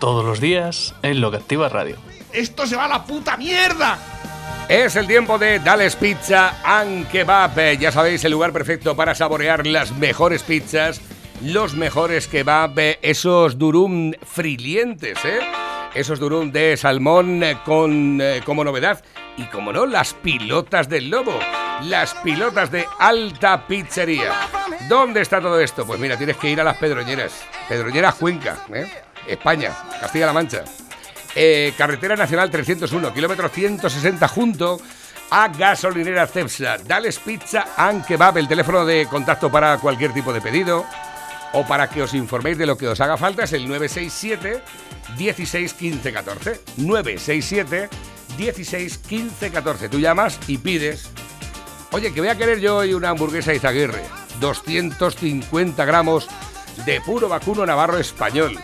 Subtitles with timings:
[0.00, 1.96] Todos los días en Lo que Activa Radio.
[2.32, 3.98] ¡Esto se va a la puta mierda!
[4.66, 7.78] Es el tiempo de Dales Pizza and Kebab.
[7.78, 11.02] Ya sabéis, el lugar perfecto para saborear las mejores pizzas,
[11.42, 15.40] los mejores kebab, esos durum frilientes, ¿eh?
[15.92, 19.04] Esos durum de salmón con, eh, como novedad.
[19.36, 21.38] Y como no, las pilotas del lobo.
[21.82, 24.32] Las pilotas de alta pizzería.
[24.88, 25.84] ¿Dónde está todo esto?
[25.86, 27.44] Pues mira, tienes que ir a las Pedroñeras.
[27.68, 28.86] Pedroñeras Cuenca, ¿eh?
[29.26, 30.64] España, Castilla-La Mancha.
[31.34, 34.80] Eh, carretera Nacional 301, kilómetro 160 junto
[35.30, 36.78] a Gasolinera Cepsa.
[36.78, 40.84] Dales Pizza and Kebab, el teléfono de contacto para cualquier tipo de pedido
[41.52, 44.62] o para que os informéis de lo que os haga falta es el 967
[45.16, 46.60] 16 15 14.
[46.76, 47.88] 967
[48.36, 49.88] 16 15 14.
[49.88, 51.10] Tú llamas y pides.
[51.92, 54.02] Oye, que voy a querer yo hoy una hamburguesa Izaguirre.
[54.38, 56.28] 250 gramos
[56.84, 58.58] de puro vacuno navarro español.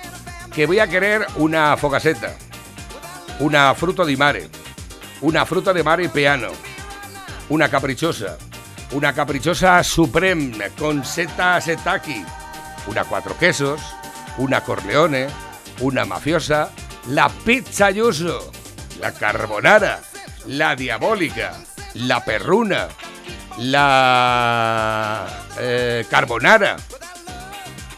[0.57, 2.35] Que voy a querer una focaseta.
[3.41, 4.49] Una fruto di mare.
[5.21, 6.49] Una fruta de mare piano.
[7.51, 8.39] Una caprichosa.
[8.93, 12.25] Una caprichosa supreme con seta setaki.
[12.87, 13.83] Una cuatro quesos.
[14.39, 15.29] Una corleone.
[15.81, 16.71] Una mafiosa.
[17.09, 18.51] La pizza yuso.
[18.99, 20.01] La carbonara.
[20.47, 21.53] La diabólica.
[21.93, 22.89] La perruna.
[23.59, 25.27] La
[25.59, 26.77] eh, carbonara.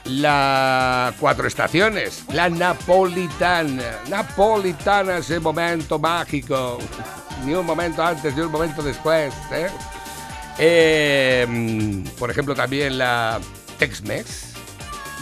[0.08, 4.00] La Cuatro Estaciones, la Napolitana.
[4.08, 6.78] Napolitana, ese momento mágico.
[7.44, 9.34] Ni un momento antes, ni un momento después.
[9.52, 9.68] ¿eh?
[10.58, 13.38] Eh, mm, por ejemplo, también la
[13.78, 14.54] Tex-Mex.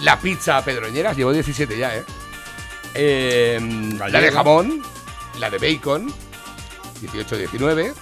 [0.03, 2.05] La pizza Pedroñeras, llevo 17 ya, ¿eh?
[2.95, 3.59] Eh,
[3.99, 4.83] la de jamón,
[5.41, 6.13] la de bacon,
[7.03, 7.93] 18-19.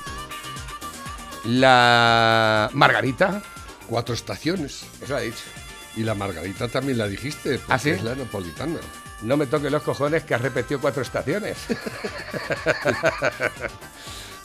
[1.45, 3.43] La Margarita,
[3.89, 4.85] Cuatro estaciones.
[5.03, 5.45] eso lo ha dicho.
[5.97, 7.59] Y la margarita también la dijiste.
[7.59, 7.91] porque ¿Ah, sí?
[7.91, 8.81] Es la napolitana.
[9.23, 11.57] No me toque los cojones que has repetido cuatro estaciones.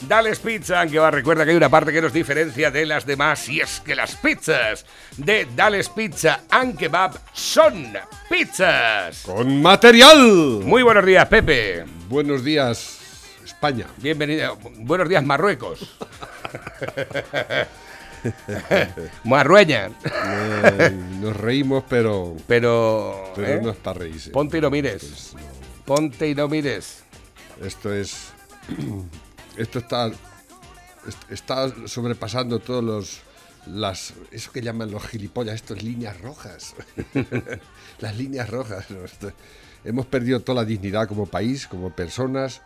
[0.08, 3.46] Dales Pizza, que va, recuerda que hay una parte que nos diferencia de las demás
[3.50, 4.86] y es que las pizzas
[5.18, 7.92] de Dales Pizza and Kebab son
[8.30, 9.22] pizzas.
[9.24, 10.62] ¡Con material!
[10.64, 11.84] Muy buenos días, Pepe.
[12.08, 12.98] Buenos días,
[13.44, 13.88] España.
[13.98, 14.56] Bienvenido.
[14.78, 15.94] Buenos días, Marruecos.
[19.24, 19.90] Marrueña.
[20.04, 23.32] Eh, nos reímos, pero, Pero.
[23.34, 23.60] pero ¿eh?
[23.62, 24.30] no es para reírse.
[24.30, 25.02] Ponte y no mires.
[25.02, 25.40] Pues no.
[25.84, 27.00] Ponte y no mires.
[27.62, 28.28] Esto es.
[29.56, 30.06] Esto está.
[30.08, 33.20] est- Está sobrepasando todos los.
[33.66, 36.74] Las, eso que llaman los gilipollas, esto es líneas rojas.
[38.00, 38.90] Las líneas rojas.
[38.90, 39.04] ¿no?
[39.04, 39.32] Esto-
[39.84, 42.62] hemos perdido toda la dignidad como país, como personas,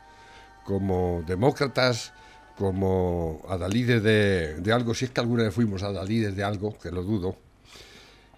[0.65, 2.13] como demócratas,
[2.57, 4.95] como adalides de, de algo.
[4.95, 7.37] Si es que alguna vez fuimos adalides de algo, que lo dudo.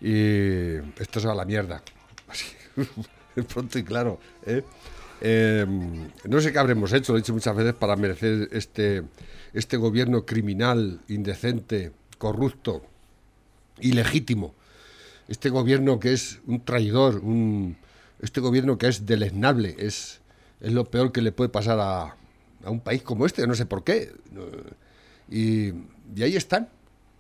[0.00, 1.82] Y esto se va a la mierda.
[2.28, 2.47] Así,
[3.49, 4.19] pronto y claro.
[4.44, 4.62] ¿eh?
[5.21, 5.66] Eh,
[6.28, 9.03] no sé qué habremos hecho, lo he dicho muchas veces, para merecer este,
[9.53, 12.83] este gobierno criminal, indecente, corrupto,
[13.81, 14.54] ilegítimo.
[15.28, 17.77] Este gobierno que es un traidor, un,
[18.21, 20.21] este gobierno que es deleznable, es,
[20.60, 22.16] es lo peor que le puede pasar a,
[22.66, 24.12] a un país como este, no sé por qué.
[25.31, 25.69] Y,
[26.15, 26.69] y ahí están,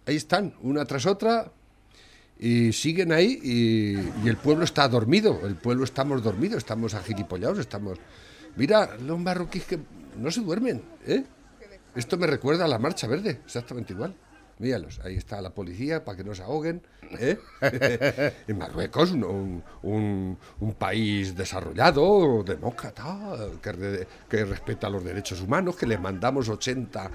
[0.06, 1.52] ahí están, una tras otra,
[2.38, 7.58] y siguen ahí y, y el pueblo está dormido, el pueblo estamos dormidos, estamos agilipollados,
[7.58, 7.98] estamos...
[8.56, 9.78] Mira, los marroquíes que
[10.18, 11.24] no se duermen, ¿eh?
[11.94, 14.14] Esto me recuerda a la Marcha Verde, exactamente igual.
[14.58, 16.80] Míralos, ahí está la policía para que no se ahoguen.
[17.20, 17.38] ¿eh?
[18.48, 25.40] en Marruecos, un, un- un- un país desarrollado, demócrata, que, re- que respeta los derechos
[25.42, 27.10] humanos, que le mandamos 80,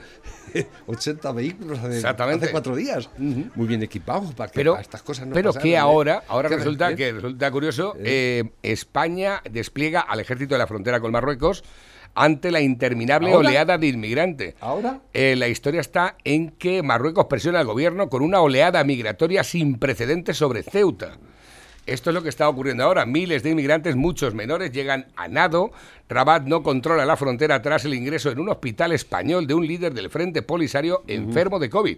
[0.87, 5.33] 80 vehículos hace, cuatro días, muy bien equipados para que Pero, para estas cosas no
[5.33, 5.77] pero pasaran, que ¿eh?
[5.77, 6.95] ahora, ahora ¿Qué resulta eh?
[6.95, 11.63] que resulta curioso, eh, España despliega al ejército de la frontera con Marruecos
[12.15, 13.47] ante la interminable ¿Ahora?
[13.49, 14.55] oleada de inmigrantes.
[14.61, 14.99] ¿Ahora?
[15.13, 19.77] Eh, la historia está en que Marruecos presiona al gobierno con una oleada migratoria sin
[19.79, 21.17] precedentes sobre Ceuta.
[21.87, 23.05] Esto es lo que está ocurriendo ahora.
[23.07, 25.71] Miles de inmigrantes, muchos menores, llegan a nado.
[26.09, 29.93] Rabat no controla la frontera tras el ingreso en un hospital español de un líder
[29.93, 31.97] del Frente Polisario enfermo de COVID.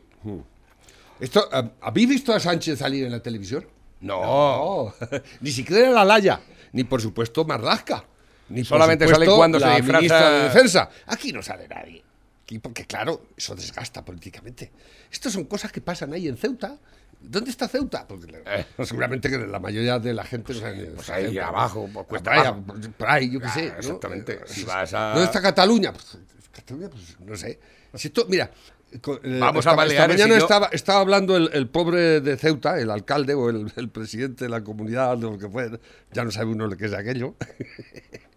[1.19, 3.65] Esto, ¿hab- ¿Habéis visto a Sánchez salir en la televisión?
[4.01, 4.21] No.
[4.21, 4.93] No,
[5.41, 6.39] ni siquiera la Laya,
[6.71, 8.05] ni por supuesto Marlaska.
[8.49, 10.89] Ni Solamente sale supuesto, cuando se la disfraza- ministra de Defensa.
[11.07, 12.03] Aquí no sale nadie.
[12.43, 14.71] Aquí porque, claro, eso desgasta políticamente.
[15.11, 16.77] Estas son cosas que pasan ahí en Ceuta.
[17.21, 18.05] ¿Dónde está Ceuta?
[18.05, 18.65] Porque Eh.
[18.83, 21.93] seguramente que la mayoría de la gente no sabe ni- Pues ahí Ceuta, abajo, ¿no?
[21.93, 22.63] pues cuesta por, abajo.
[22.97, 23.67] por ahí, yo qué Ah, sé.
[23.69, 23.77] ¿no?
[23.77, 24.33] exactamente.
[24.33, 25.93] Eh, Si vas a- ¿Dónde está Cataluña?
[25.93, 26.17] Pues,
[26.51, 27.59] Cataluña, pues no sé.
[27.93, 28.51] Si esto, mira,
[28.91, 32.19] eh, Vamos esta, a esta Baleares mañana y no- estaba, estaba hablando el, el pobre
[32.19, 35.79] de Ceuta, el alcalde o el, el presidente de la comunidad, lo que fue,
[36.11, 37.35] ya no sabe uno lo que es aquello.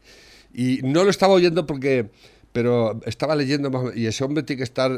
[0.58, 2.10] y no lo estaba oyendo porque,
[2.52, 4.90] pero estaba leyendo más, y ese hombre tiene que estar,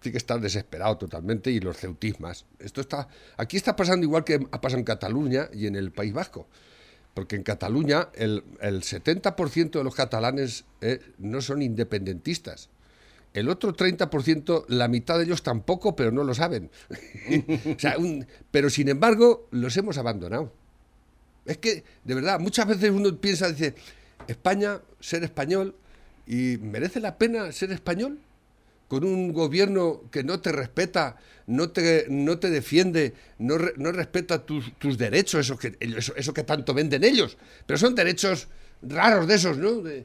[0.00, 2.44] tiene que estar desesperado totalmente y los ceutismas.
[2.60, 6.12] Esto está, aquí está pasando igual que ha pasado en Cataluña y en el País
[6.12, 6.46] Vasco.
[7.14, 12.70] Porque en Cataluña el, el 70% de los catalanes eh, no son independentistas.
[13.34, 16.70] El otro 30%, la mitad de ellos tampoco, pero no lo saben.
[17.76, 20.52] O sea, un- pero sin embargo, los hemos abandonado.
[21.44, 23.74] Es que, de verdad, muchas veces uno piensa, dice,
[24.28, 25.74] España, ser español,
[26.26, 28.18] y merece la pena ser español
[28.88, 31.16] con un gobierno que no te respeta,
[31.46, 36.14] no te, no te defiende, no, re- no respeta tus, tus derechos, eso que, eso,
[36.14, 37.38] eso que tanto venden ellos.
[37.66, 38.48] Pero son derechos
[38.82, 39.80] raros de esos, ¿no?
[39.80, 40.04] De-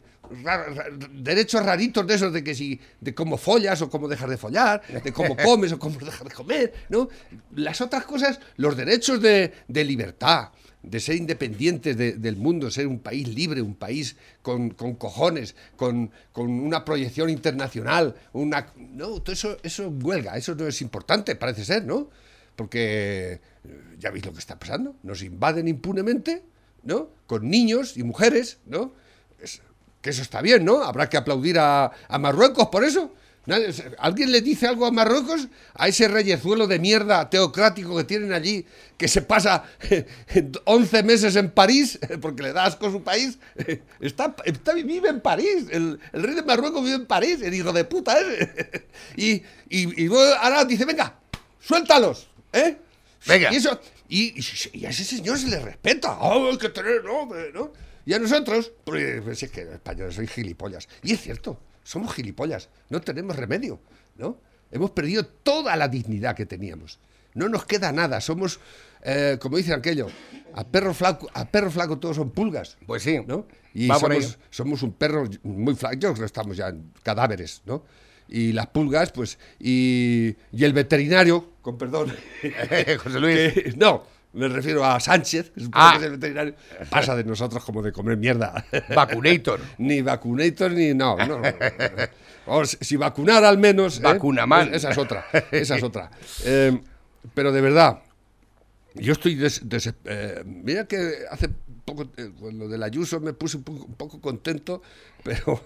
[1.14, 4.82] derechos raritos de esos de que si de cómo follas o cómo dejas de follar,
[5.04, 7.10] de cómo comes o cómo dejas de comer, ¿no?
[7.56, 10.50] Las otras cosas, los derechos de, de libertad,
[10.90, 15.56] de ser independientes de- del mundo, ser un país libre, un país con, con cojones,
[15.76, 21.36] con, con una proyección internacional, una no, todo eso, eso huelga, eso no es importante,
[21.36, 22.10] parece ser, ¿no?
[22.56, 26.44] Porque eh, ya veis lo que está pasando, nos invaden impunemente,
[26.84, 27.10] ¿no?
[27.28, 28.94] Con niños y mujeres, ¿no?
[30.02, 30.84] Que eso está bien, ¿no?
[30.84, 33.12] Habrá que aplaudir a, a Marruecos por eso.
[34.00, 35.48] ¿Alguien le dice algo a Marruecos?
[35.74, 38.66] A ese reyezuelo de mierda teocrático que tienen allí,
[38.98, 39.64] que se pasa
[40.66, 43.38] 11 meses en París, porque le da asco su país.
[44.02, 45.66] Está, está- vive en París.
[45.72, 48.86] El, el rey de Marruecos vive en París, el hijo de puta ese.
[49.16, 51.16] Y, y, ahora dice, venga,
[51.60, 52.78] suéltalos, ¿eh?
[53.26, 53.52] Venga.
[53.54, 53.80] Y, eso,
[54.10, 56.18] y, a ese señor se le respeta.
[56.20, 57.72] Oh, hay que tener nombre, ¿no?
[58.06, 60.88] Y a nosotros, pues, pues es que los españoles soy gilipollas.
[61.04, 62.70] Y es cierto, somos gilipollas.
[62.90, 63.80] No tenemos remedio,
[64.18, 64.40] ¿no?
[64.72, 67.00] Hemos perdido toda la dignidad que teníamos.
[67.34, 68.20] No nos queda nada.
[68.20, 68.60] Somos,
[69.04, 70.08] eh, como dicen aquello,
[70.54, 72.78] a perro flaco, a perro flaco todos son pulgas.
[72.86, 73.20] Pues sí.
[73.26, 73.48] ¿no?
[73.74, 77.84] Y somos, somos un perro muy flaco, yo estamos ya en cadáveres, ¿no?
[78.28, 82.14] Y las pulgas, pues, y, y el veterinario, con perdón,
[83.04, 83.54] José Luis.
[83.54, 84.04] que- no,
[84.34, 85.92] me refiero a Sánchez, que supongo Ah.
[85.94, 86.56] que es el veterinario,
[86.90, 88.66] pasa de nosotros como de comer mierda.
[88.96, 89.60] Vacunator.
[89.80, 91.42] ni vacunator, ni no, no.
[92.46, 93.98] O si vacunar al menos.
[94.00, 94.04] ¿eh?
[94.04, 94.70] Vacunaman.
[94.70, 96.10] Es- Esa es otra, esa es otra.
[96.46, 96.80] Eh,
[97.34, 98.00] pero de verdad,
[98.96, 101.50] yo estoy des- des- eh, mira que hace
[101.84, 104.82] poco, eh, con lo del Ayuso me puse un poco, un poco contento,
[105.24, 105.64] pero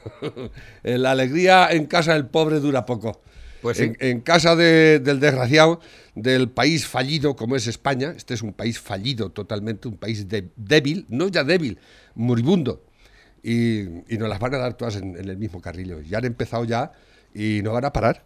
[0.83, 3.21] eh, la alegría en casa del pobre dura poco.
[3.61, 5.79] Pues en, casa de- del desgraciado,
[6.15, 10.49] del país fallido como es España, este es un país fallido totalmente, un país de-
[10.55, 11.77] débil, no ya débil,
[12.15, 12.83] moribundo.
[13.43, 13.85] Y,
[14.17, 16.01] nos las van a dar todas en, el mismo carrillo.
[16.01, 16.91] Ya han empezado ya
[17.33, 18.23] y no van a parar.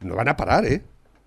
[0.00, 0.82] No van a parar, ¿eh?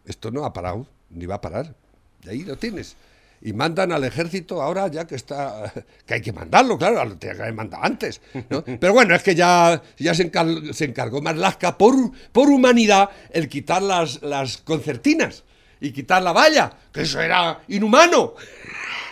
[0.06, 1.75] Esto no ha parado, ni va a parar.
[2.24, 2.96] Y ahí lo tienes.
[3.41, 5.72] Y mandan al ejército ahora ya que está...
[6.05, 8.19] Que hay que mandarlo, claro, lo tenía que haber mandado antes.
[8.50, 8.63] ¿no?
[8.79, 11.93] Pero bueno, es que ya, ya se, encar- se encargó Marlaska por,
[12.31, 15.43] por humanidad el quitar las, las concertinas
[15.81, 18.34] y quitar la valla, que eso era inhumano.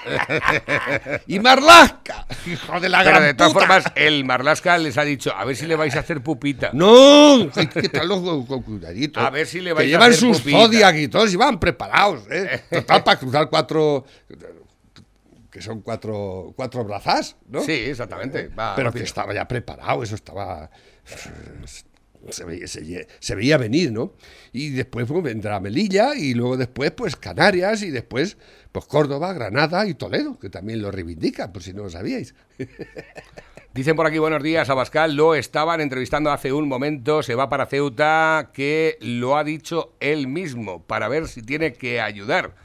[1.28, 3.66] y Marlaska, hijo de la Pero gran de todas puta.
[3.66, 6.72] formas, el Marlasca les ha dicho, a ver si le vais a hacer pupita.
[6.74, 9.20] No, hay que quitarlos con, con cuidadito.
[9.20, 10.58] A ver si le Que vais a llevan hacer sus pupita.
[10.60, 12.64] Zodiac y todos, y van preparados, ¿eh?
[12.72, 14.06] Total, para cruzar cuatro...
[15.52, 17.62] Que son cuatro, cuatro brazas, ¿no?
[17.62, 18.50] Sí, exactamente.
[18.50, 20.70] va Pero que estaba ya preparado, eso estaba...
[22.30, 24.14] Se veía, se- se veía venir, ¿no?
[24.54, 28.38] Y después pues, vendrá Melilla y luego después pues Canarias y después
[28.72, 32.36] pues Córdoba, Granada y Toledo, que también lo reivindican, por si no lo sabíais.
[33.74, 37.48] Dicen por aquí buenos días a Bascal, lo estaban entrevistando hace un momento, se va
[37.50, 42.56] para Ceuta, que lo ha dicho él mismo, para ver si tiene que ayudar.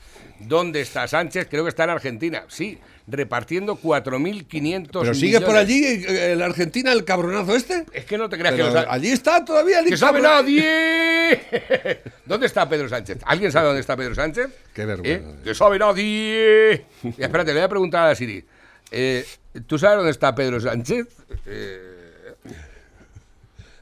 [0.41, 1.49] ¿Dónde está Sánchez?
[1.51, 2.79] Creo que está en Argentina, sí,
[3.09, 7.85] repartiendo 4.500 Pero sigue por allí eh, en Argentina el cabronazo este.
[7.93, 10.21] Es que no te creas Pero que lo sa- allí está todavía el ¡Que sabe
[10.21, 11.41] nadie!
[12.27, 13.19] ¿Dónde está Pedro Sánchez?
[13.25, 14.49] ¿Alguien sabe dónde está Pedro Sánchez?
[14.73, 15.29] Qué vergüenza.
[15.31, 15.35] ¿Eh?
[15.45, 16.87] ¡Que sabe nadie!
[17.03, 18.45] Y espérate, le voy a preguntar a Siri.
[18.91, 19.27] Eh,
[19.67, 21.07] ¿Tú sabes dónde está Pedro Sánchez?
[21.47, 21.89] Eh,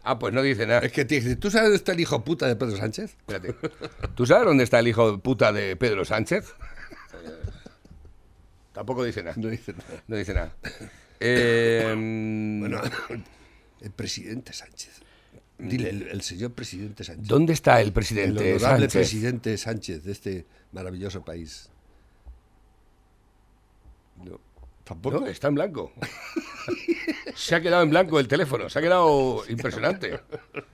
[0.03, 0.81] Ah, pues no dice nada.
[0.81, 3.17] Es que te dice, ¿tú sabes dónde está el hijo puta de Pedro Sánchez?
[3.29, 3.55] Espérate.
[4.15, 6.55] ¿Tú sabes dónde está el hijo puta de Pedro Sánchez?
[8.81, 9.37] Tampoco dice nada.
[9.37, 10.03] No dice nada.
[10.09, 10.57] No dice nada.
[11.23, 12.81] Eh, Bueno,
[13.83, 15.03] el presidente Sánchez.
[15.59, 17.29] Dile, el, el señor presidente Sánchez.
[17.29, 18.93] ¿Dónde está el El presidente honorable Sánchez?
[18.93, 21.69] presidente Sánchez de este maravilloso país.
[24.25, 24.41] No,
[24.83, 25.21] tampoco.
[25.21, 25.93] No, está en blanco.
[27.35, 30.21] se ha quedado en blanco el teléfono, se ha quedado impresionante.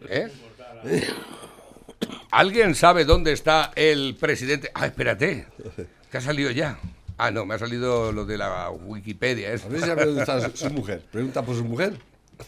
[0.09, 0.31] ¿Eh?
[2.31, 4.71] ¿Alguien sabe dónde está el presidente?
[4.75, 5.49] Ah, espérate,
[6.09, 6.79] que ha salido ya.
[7.19, 9.57] Ah, no, me ha salido lo de la Wikipedia.
[9.59, 11.03] Sabe dónde está su, su mujer.
[11.11, 11.99] Pregunta por su mujer.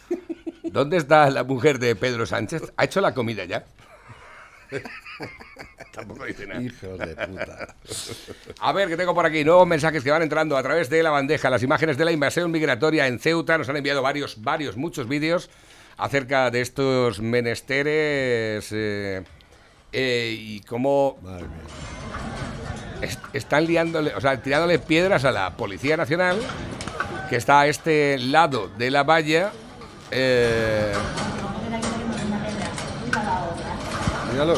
[0.64, 2.72] ¿Dónde está la mujer de Pedro Sánchez?
[2.76, 3.64] ¿Ha hecho la comida ya?
[5.92, 6.62] Tampoco dice nada.
[6.62, 7.74] Hijos de puta.
[8.60, 11.10] A ver, que tengo por aquí nuevos mensajes que van entrando a través de la
[11.10, 11.50] bandeja.
[11.50, 15.50] Las imágenes de la invasión migratoria en Ceuta nos han enviado varios, varios, muchos vídeos
[15.96, 19.24] acerca de estos menesteres eh,
[19.92, 21.97] eh, y cómo Madre mía.
[23.02, 26.38] Est- están liándole, o sea, tirándole piedras a la Policía Nacional
[27.28, 29.52] que está a este lado de la valla.
[30.10, 30.92] eh,
[34.32, 34.54] Míralo.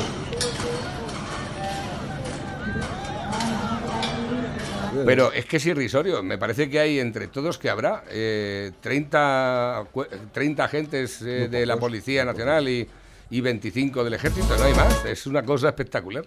[5.07, 6.23] Pero es que es irrisorio.
[6.23, 11.65] Me parece que hay entre todos que habrá eh, 30, cu- 30 agentes eh, de
[11.65, 12.87] la Policía Nacional y,
[13.31, 14.57] y 25 del Ejército.
[14.59, 15.05] No hay más.
[15.05, 16.25] Es una cosa espectacular.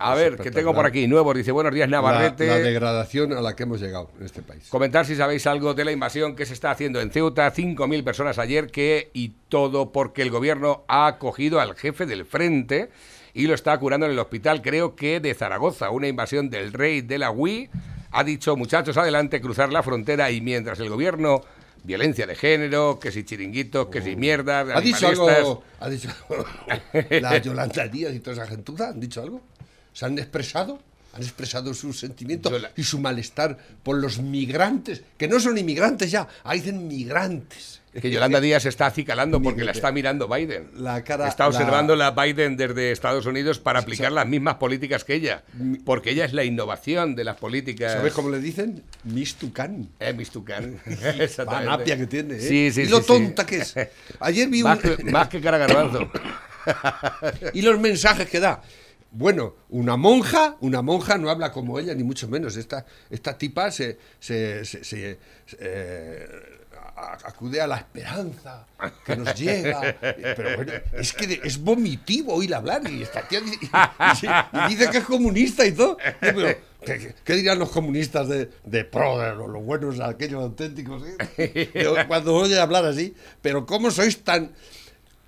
[0.00, 1.36] A ver, que tengo por aquí nuevos.
[1.36, 2.46] Dice, buenos días, Navarrete.
[2.46, 4.66] la degradación a la que hemos llegado en este país.
[4.70, 7.52] Comentar si sabéis algo de la invasión que se está haciendo en Ceuta.
[7.52, 12.90] 5.000 personas ayer que y todo porque el gobierno ha acogido al jefe del frente
[13.34, 15.90] y lo está curando en el hospital, creo que de Zaragoza.
[15.90, 17.68] Una invasión del rey de la UI.
[18.10, 21.42] Ha dicho, muchachos, adelante, cruzar la frontera y mientras el gobierno...
[21.82, 25.62] Violencia de género, que si chiringuitos, que si mierda, ¿Ha dicho algo?
[25.80, 26.44] ¿Ha dicho algo?
[27.22, 29.40] La Yolanda Díaz y toda esa gentuza han dicho algo?
[29.92, 30.80] ¿Se han expresado?
[31.12, 35.02] ¿Han expresado sus sentimientos Yola- y su malestar por los migrantes?
[35.16, 37.80] Que no son inmigrantes ya, ahí dicen migrantes.
[37.92, 40.68] Que Yolanda Díaz está acicalando porque la está mirando Biden.
[40.76, 42.12] La cara- está la- observando la...
[42.12, 45.42] Biden desde Estados Unidos para aplicar las mismas políticas que ella.
[45.84, 47.94] Porque ella es la innovación de las políticas.
[47.94, 48.84] ¿Sabes cómo le dicen?
[49.02, 49.88] Mistucán.
[49.98, 50.80] Eh, Miss Tucán.
[51.44, 52.40] Panapia que tiene, ¿eh?
[52.40, 53.74] Sí, sí, y lo sí, tonta que es.
[54.20, 54.68] Ayer vi un...
[54.68, 56.08] Más que, más que cara garbanzo.
[57.52, 58.62] y los mensajes que da.
[59.12, 62.56] Bueno, una monja, una monja no habla como ella, ni mucho menos.
[62.56, 65.18] Esta, esta tipa se, se- se- se-
[65.58, 66.28] eh,
[67.24, 68.66] acude a la esperanza
[69.04, 69.96] que nos llega.
[70.00, 74.98] Pero bueno, es que es vomitivo oír hablar y esta tía dice, y- dice que
[74.98, 75.96] es comunista y todo.
[76.20, 81.02] Pero, ¿qué, qué- dirán los comunistas de, de pro, de los, los buenos, aquellos auténticos?
[81.38, 82.04] eh?
[82.06, 84.52] Cuando oye hablar así, pero ¿cómo sois tan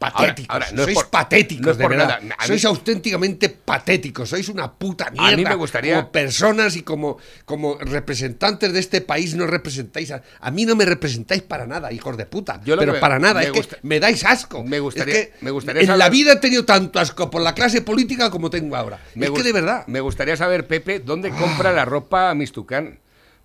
[0.02, 0.54] patéticos?
[0.54, 2.06] ahora, no sois por- patéticos, no es de por verdad.
[2.20, 2.34] nada.
[2.38, 5.36] A mí- Sois auténticamente patéticos, sois una puta mierda.
[5.36, 10.10] mí me gustaría- Como personas y como, como representantes de este país no representáis.
[10.10, 12.60] A, a mí no me representáis para nada, hijos de puta.
[12.64, 14.62] Yo pero me- para nada, me es gusta- que me dais asco.
[14.64, 17.42] me gustaría- Es que me gustaría En saber- la vida he tenido tanto asco por
[17.42, 18.98] la clase política como tengo ahora.
[19.14, 19.86] Me es que de verdad.
[19.86, 22.98] Me gustaría saber, Pepe, ¿dónde compra la ropa Miss Tucán?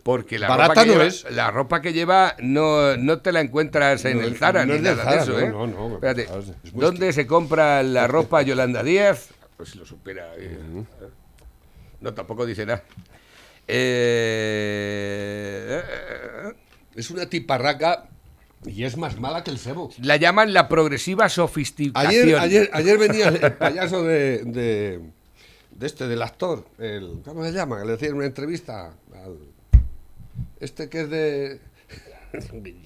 [0.08, 1.26] Porque la Barata ropa que no lleva, es.
[1.32, 4.78] la ropa que lleva no, no te la encuentras en No, el Zara no ni
[4.78, 5.50] es nada Zara, de eso, ¿eh?
[5.50, 6.30] no, no, Espérate, es-
[6.64, 9.32] es muy ¿dónde se compra la ropa Yolanda Díaz?
[9.58, 10.34] Pues lo supera.
[10.38, 10.58] eh.
[12.00, 12.84] No, tampoco dice nada.
[14.88, 15.84] Eh,
[16.96, 18.06] Es una tiparraca
[18.66, 19.92] y es más mala que el cebo.
[20.02, 22.10] la llaman la progresiva sofisticación.
[22.24, 25.00] Ayer, ayer, ayer venía el, payaso de, de,
[25.72, 27.84] de este, del actor, el, ¿cómo se llama?
[27.84, 29.38] Le hacía una entrevista al,
[30.60, 31.60] este que es de...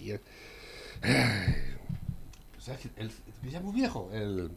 [2.57, 3.11] O sea, el,
[3.49, 4.51] ya muy viejo, el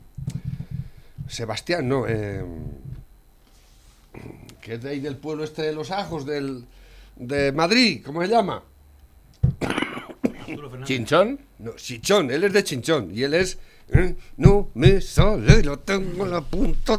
[1.27, 2.45] Sebastián, no, eh,
[4.61, 6.67] que es de ahí del pueblo este de los ajos, del,
[7.17, 8.63] de Madrid, ¿cómo se llama?
[10.85, 11.41] ¿Chinchón?
[11.61, 13.57] No, Chichón, él es de Chinchón y él es.
[13.89, 16.99] eh, No me sale, lo tengo en la punta.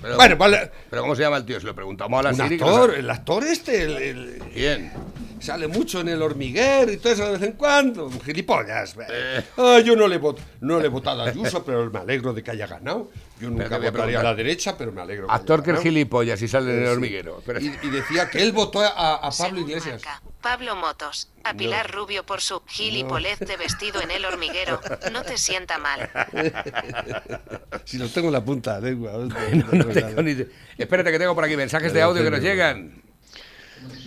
[0.00, 0.70] Pero- Bueno, vale.
[0.90, 1.58] ¿Pero cómo se llama el tío?
[1.60, 4.92] Se lo preguntamos a la Un Siri, que actor, el actor este, el- el- ¿Quién?
[5.38, 8.06] sale mucho en el hormiguero y todo eso de vez en cuando.
[8.06, 8.96] Un gilipollas.
[9.08, 9.42] Eh.
[9.58, 12.42] Ah, yo no le, vot- no le he votado a Ayuso, pero me alegro de
[12.42, 13.10] que haya ganado.
[13.40, 15.26] Yo nunca votaría a la derecha, pero me alegro.
[15.26, 15.82] que Actor haya que es ganado.
[15.82, 16.92] gilipollas y sale en el Sí.
[16.92, 17.42] hormiguero.
[17.60, 20.02] Y, y decía que él votó a, a Pablo Según Iglesias.
[20.04, 21.28] marca, Pablo Motos.
[21.42, 24.80] A Pilar Rubio por su gilipolez de vestido en el hormiguero.
[25.10, 26.08] No te sienta mal.
[27.84, 29.12] Si lo tengo en la punta de lengua.
[29.12, 30.46] No tengo ni idea.
[30.78, 33.02] Espérate que tengo por aquí mensajes de audio que nos llegan.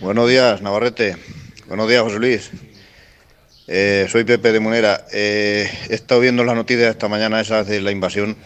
[0.00, 1.16] Buenos días, Navarrete.
[1.66, 2.50] Buenos días, José Luis.
[3.66, 5.06] Eh, soy Pepe de Munera.
[5.12, 8.38] Eh, he estado viendo las noticias esta mañana esas de la invasión.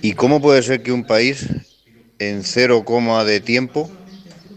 [0.00, 1.48] ¿Y cómo puede ser que un país
[2.18, 3.90] en cero coma de tiempo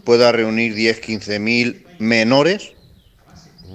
[0.04, 2.72] pueda reunir 10, 15 mil menores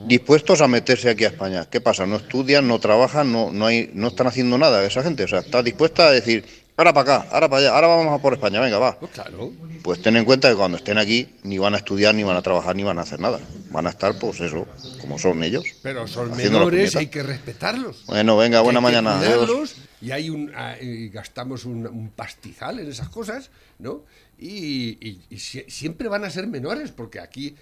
[0.07, 1.65] dispuestos a meterse aquí a España.
[1.69, 2.05] ¿Qué pasa?
[2.05, 5.23] No estudian, no trabajan, no, no, hay, no están haciendo nada esa gente.
[5.23, 6.43] O sea, está dispuesta a decir,
[6.77, 8.99] ahora para acá, ahora para allá, ahora vamos a por España, venga, va.
[8.99, 9.51] Pues claro.
[9.81, 12.41] Pues ten en cuenta que cuando estén aquí ni van a estudiar, ni van a
[12.41, 13.39] trabajar, ni van a hacer nada.
[13.69, 14.67] Van a estar, pues eso,
[14.99, 15.63] como son ellos.
[15.81, 18.03] Pero son menores, hay que respetarlos.
[18.07, 19.17] Bueno, venga, buena hay que mañana.
[19.19, 24.03] cuidarlos, y hay un ah, y gastamos un, un pastizal en esas cosas, ¿no?
[24.37, 27.55] Y, y- y sie- siempre van a ser menores, porque aquí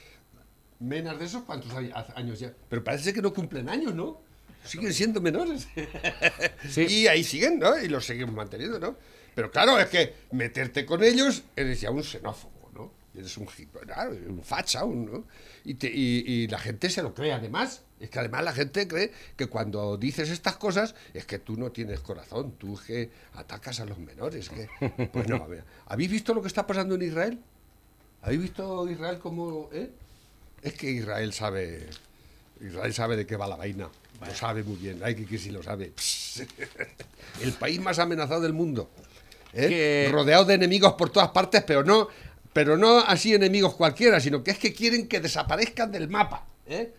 [0.83, 2.53] menos de esos cuántos hay- años ya.
[2.69, 4.21] Pero parece que no cumplen años, ¿no?
[4.65, 5.67] Siguen siendo menores.
[6.77, 7.77] Y ahí siguen, ¿no?
[7.79, 8.95] Y los seguimos manteniendo, ¿no?
[9.35, 12.91] Pero claro, es que meterte con ellos eres ya un xenófobo, ¿no?
[13.15, 15.23] Eres un, claro, un facha, un, ¿no?
[15.65, 17.81] Y, te- y- y la gente se lo cree además.
[17.99, 21.71] Es que además la gente cree que cuando dices estas cosas es que tú no
[21.71, 24.49] tienes corazón, tú que atacas a los menores.
[24.49, 24.67] Que...
[25.11, 27.39] Pues no, a ver, ¿habéis visto lo que está pasando en Israel?
[28.21, 29.69] ¿Habéis visto Israel como...
[29.73, 29.89] eh?
[30.63, 31.87] Es que Israel sabe...
[32.61, 33.89] Israel sabe de qué va la vaina.
[34.25, 35.01] Lo sabe muy bien.
[35.03, 35.91] Hay que que sí lo sabe.
[37.41, 38.89] El país más amenazado del mundo.
[39.53, 39.67] ¿eh?
[39.67, 42.07] Que- Rodeado de enemigos por todas partes, pero no,
[42.53, 46.45] pero no así enemigos cualquiera, sino que es que quieren que desaparezcan del mapa.
[46.67, 46.93] ¿eh?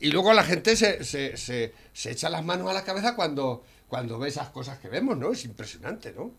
[0.00, 3.62] Y luego la gente se, se, se- se echa las manos a la cabeza cuando,
[3.88, 5.32] cuando ve esas cosas que vemos, ¿no?
[5.32, 6.32] Es impresionante, ¿no?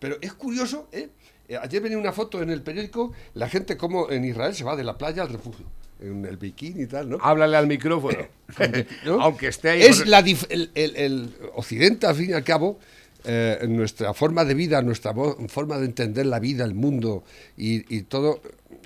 [0.00, 1.08] Pero es curioso, ¿eh?
[1.48, 4.74] Eh, Ayer venía una foto en el periódico, la gente como en Israel se va
[4.76, 5.66] de la playa al refugio,
[6.00, 7.18] en el bikini y tal, ¿no?
[7.20, 8.18] Háblale al micrófono.
[9.04, 9.20] ¿no?
[9.22, 9.82] Aunque esté ahí.
[9.82, 12.78] Es la dif- el, el- el occidente, al fin y al cabo,
[13.24, 15.14] eh, nuestra forma de vida, nuestra
[15.48, 17.24] forma de entender la vida, el mundo
[17.56, 18.40] y, y todo,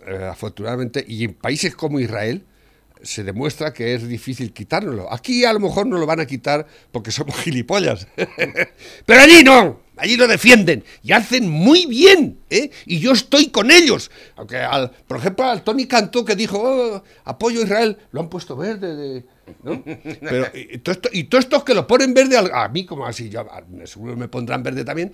[0.06, 2.42] eh, afortunadamente, y en países como Israel,
[3.02, 5.12] se demuestra que es difícil quitárnoslo.
[5.12, 8.06] Aquí a lo mejor no lo van a quitar porque somos gilipollas.
[9.06, 12.70] Pero allí no, allí lo defienden y hacen muy bien, ¿eh?
[12.86, 14.10] Y yo estoy con ellos.
[14.36, 18.28] Aunque, al, por ejemplo, al Tony Cantó que dijo, "Oh, apoyo a Israel, lo han
[18.28, 19.24] puesto verde, de,
[20.54, 23.28] y, y todo esto- y todos estos que lo ponen verde, a mí como así,
[23.28, 25.12] yo, a- me- seguro me pondrán verde también,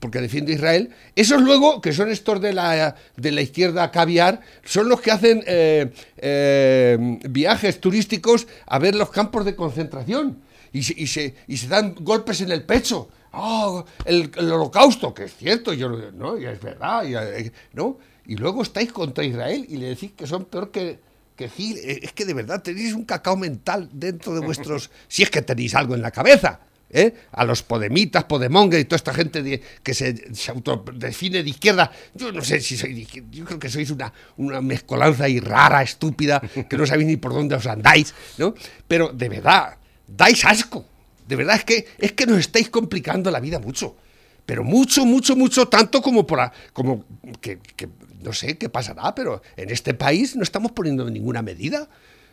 [0.00, 4.88] porque defiendo Israel, esos luego, que son estos de la, de la izquierda caviar, son
[4.88, 10.38] los que hacen eh, eh, viajes turísticos a ver los campos de concentración
[10.72, 13.08] y se, y se, y se dan golpes en el pecho.
[13.36, 15.12] ¡Oh, el, holocausto!
[15.12, 16.38] Que es cierto, yo, ¿no?
[16.38, 17.98] Y es verdad, eh, ¿no?
[18.26, 20.98] Y luego estáis contra Israel y le decís que son peor que,
[21.36, 21.78] que Gil.
[21.78, 24.90] Eh, Es que de verdad tenéis un cacao mental dentro de vuestros...
[25.08, 26.60] si es que tenéis algo en la cabeza.
[26.90, 27.14] ¿eh?
[27.32, 31.90] A los podemitas, podemonger y toda esta gente que se, se autodefine de izquierda.
[32.14, 33.28] Yo no sé si soy de izquierda.
[33.32, 37.34] Yo creo que sois una, una mezcolanza ahí rara, estúpida, que no sabéis ni por
[37.34, 38.54] dónde os andáis, ¿no?
[38.86, 40.86] Pero de verdad, dais asco.
[41.26, 43.96] De verdad es que, es que nos estáis complicando la vida mucho.
[44.46, 46.40] Pero mucho, mucho, mucho, tanto como por
[46.72, 47.04] como
[47.40, 47.88] que, que
[48.22, 51.88] no sé qué pasará, pero en este país no estamos poniendo ninguna medida.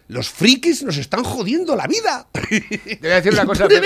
[0.08, 2.28] Los frikis nos están jodiendo la vida.
[2.34, 3.66] Te voy a decir una cosa.
[3.70, 3.78] Pepe,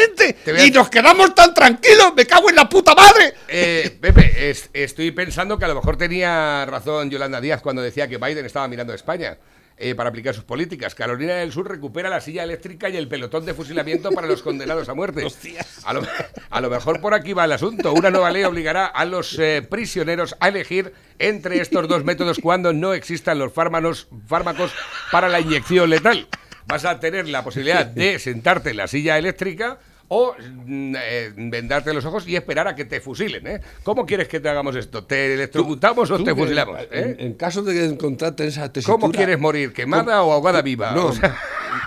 [0.62, 2.14] a- Y nos quedamos tan tranquilos.
[2.16, 3.36] Me cago en la puta madre.
[3.48, 8.08] Eh, Pepe, es- estoy pensando que a lo mejor tenía razón Yolanda Díaz cuando decía
[8.08, 9.38] que Biden estaba mirando a España
[9.78, 10.96] eh, para aplicar sus políticas.
[10.96, 14.88] Carolina del Sur recupera la silla eléctrica y el pelotón de fusilamiento para los condenados
[14.88, 15.26] a muerte.
[15.86, 16.02] A lo,
[16.50, 17.94] a lo mejor por aquí va el asunto.
[17.94, 22.74] Una nueva ley obligará a los eh, prisioneros a elegir entre estos dos métodos cuando
[22.74, 24.72] no existan los fármacos, fármacos
[25.12, 26.28] para la inyección letal.
[26.66, 31.94] Vas a tener la posibilidad de sentarte en la silla eléctrica o mm, eh, vendarte
[31.94, 33.48] los ojos y esperar a que te fusilen.
[33.48, 33.62] ¿eh?
[33.84, 35.04] ¿Cómo quieres que te hagamos esto?
[35.04, 36.80] ¿Te electrocutamos o te que, fusilamos?
[36.92, 37.16] En, eh?
[37.20, 39.00] en caso de que encontrarte en esa tesitura...
[39.00, 39.74] ¿Cómo quieres morir?
[39.74, 40.92] ¿Quemada o ahogada viva?
[40.92, 41.38] No, O sea,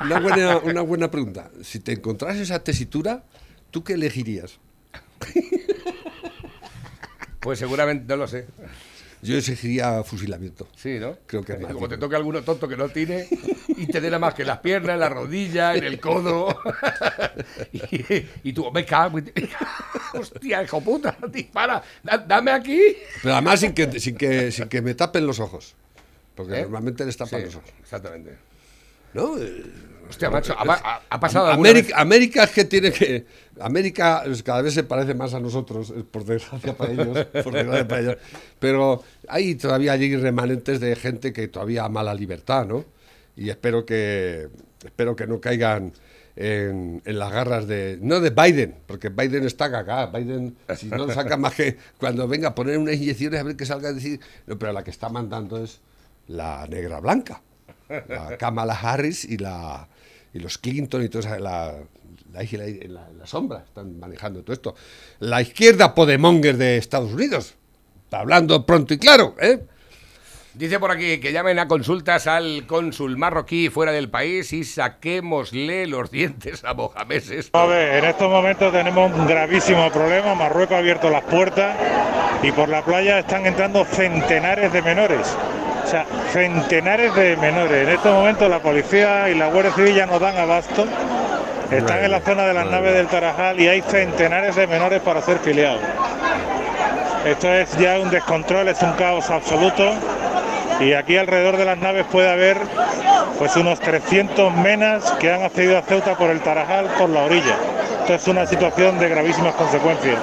[0.05, 1.51] una, buena, una buena pregunta.
[1.63, 3.25] Si te encontrás esa tesitura,
[3.71, 4.59] ¿tú qué elegirías?
[7.41, 8.47] pues seguramente, no lo sé.
[9.23, 10.69] Yo elegiría fusilamiento.
[10.77, 11.17] Sí, ¿no?
[11.27, 13.27] Creo que más como te toque alguno tonto que no tiene
[13.69, 16.57] y te dé nada más que las piernas, en la rodilla, en el codo.
[17.73, 19.19] y, y tú, me cago.
[19.19, 19.33] en-
[20.15, 21.83] Hostia, hijo puta, dispara.
[22.03, 22.81] da- dame aquí.
[23.23, 25.75] Pero además sin que, sin que, sin que me tapen los ojos.
[26.35, 26.63] Porque ¿Eh?
[26.63, 27.71] normalmente les tapan Sí, los ojos.
[27.83, 28.37] exactamente.
[29.15, 29.35] ¿No?
[30.09, 33.27] Hostia, macho, ha, pasado América, vez- América es que tiene que.
[33.61, 37.27] América cada vez se parece más a nosotros, por desgracia para ellos.
[37.45, 38.17] por desgracia para ellos.
[38.59, 42.85] Pero hay todavía allí remanentes de gente que todavía ama la libertad, ¿no?
[43.37, 44.49] Y espero que,
[44.85, 45.93] espero que no caigan
[46.37, 47.99] en, en las garras de.
[48.01, 50.07] No de Biden, porque Biden está cagada.
[50.07, 53.67] Biden, si no saca más que cuando venga a poner unas inyecciones a ver qué
[53.67, 54.21] salga a decir.
[54.47, 55.81] No, pero la que está mandando es
[56.29, 57.43] la negra blanca.
[58.09, 59.89] La Kamala Harris y la
[60.35, 61.75] y los Clinton y toda esa- la,
[62.33, 64.75] la, la, la- sombra están manejando todo esto.
[65.21, 67.55] La izquierda podemonger de Estados Unidos,
[68.11, 69.59] hablando pronto y claro, ¿eh?
[70.55, 75.87] Dice por aquí que llamen a consultas al cónsul marroquí fuera del país y saquémosle
[75.87, 77.23] los dientes a Mohamed.
[77.53, 80.35] A ver, en estos momentos tenemos un gravísimo problema.
[80.35, 81.77] Marruecos ha abierto las puertas
[82.43, 85.29] y por la playa están entrando centenares de menores.
[85.89, 87.89] O sea, centenares de menores.
[87.89, 90.85] En estos momentos la policía y la Guardia Civil ya no dan abasto.
[91.71, 95.23] Están en la zona de las naves del Tarajal y hay centenares de menores para
[95.23, 95.81] ser filiados.
[97.25, 99.95] Esto es ya un descontrol, es un caos absoluto.
[100.79, 102.59] Y aquí alrededor de las naves puede haber
[103.39, 107.57] pues unos 300 menas que han accedido a Ceuta por el Tarajal por la orilla.
[108.01, 110.19] Esto es una situación de gravísimas consecuencias.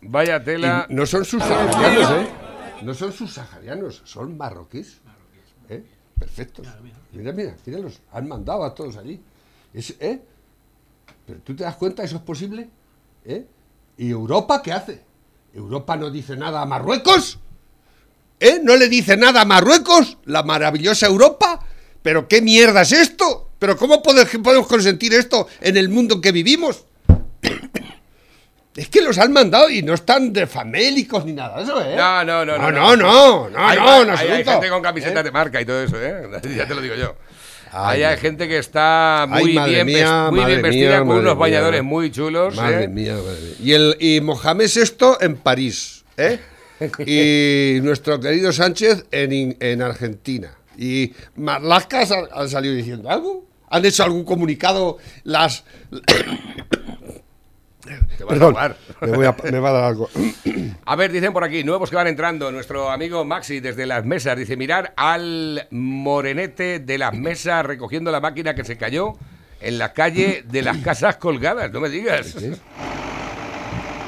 [0.00, 0.86] Vaya tela.
[0.88, 2.37] Y no son subsaharianos, ¿eh?
[2.82, 4.98] No son subsaharianos, son marroquíes.
[5.68, 5.82] ¿eh?
[6.18, 6.66] Perfectos.
[7.12, 8.00] Mira, mira, míralos.
[8.12, 9.20] Han mandado a todos allí.
[9.74, 10.20] Es, ¿eh?
[11.26, 12.68] Pero tú te das cuenta, ¿eso es posible?
[13.24, 13.46] ¿Eh?
[13.98, 15.02] ¿Y Europa qué hace?
[15.54, 17.38] ¿Europa no dice nada a Marruecos?
[18.40, 18.60] ¿Eh?
[18.62, 20.18] ¿No le dice nada a Marruecos?
[20.24, 21.60] La maravillosa Europa.
[22.02, 23.50] ¿Pero qué mierda es esto?
[23.58, 26.84] ¿Pero cómo pode- podemos consentir esto en el mundo en que vivimos?
[28.78, 31.96] Es que los han mandado y no están de famélicos ni nada de eso, ¿eh?
[31.96, 32.70] No, no, no, No, no.
[32.70, 35.24] no, no, no, Hay- no, en hay, hay gente con camisetas ¿Eh?
[35.24, 36.28] de marca y todo eso, ¿eh?
[36.56, 37.16] Ya te lo digo yo.
[37.72, 38.16] Ay, hay madre.
[38.18, 41.34] gente que está Ay, muy madre bien, mía, muy bien vestida mía, con unos mía.
[41.34, 42.54] bañadores muy chulos.
[42.56, 42.88] Madre ¿eh?
[42.88, 43.54] mía, madre mía.
[43.60, 46.38] Y, el, y Mohamed VI en París, ¿eh?
[47.04, 50.54] Y nuestro querido Sánchez en, In- en Argentina.
[50.78, 53.44] ¿Y Marlaska han salido diciendo algo?
[53.70, 55.64] ¿Han hecho algún comunicado las...
[58.28, 60.08] A me, voy a- me va a dar algo.
[60.84, 62.50] A ver, dicen por aquí, nuevos que van entrando.
[62.52, 68.20] Nuestro amigo Maxi desde las mesas dice: mirar al morenete de las mesas recogiendo la
[68.20, 69.14] máquina que se cayó
[69.60, 71.70] en la calle de las casas colgadas.
[71.72, 72.34] No me digas.
[72.38, 72.52] ¿Qué?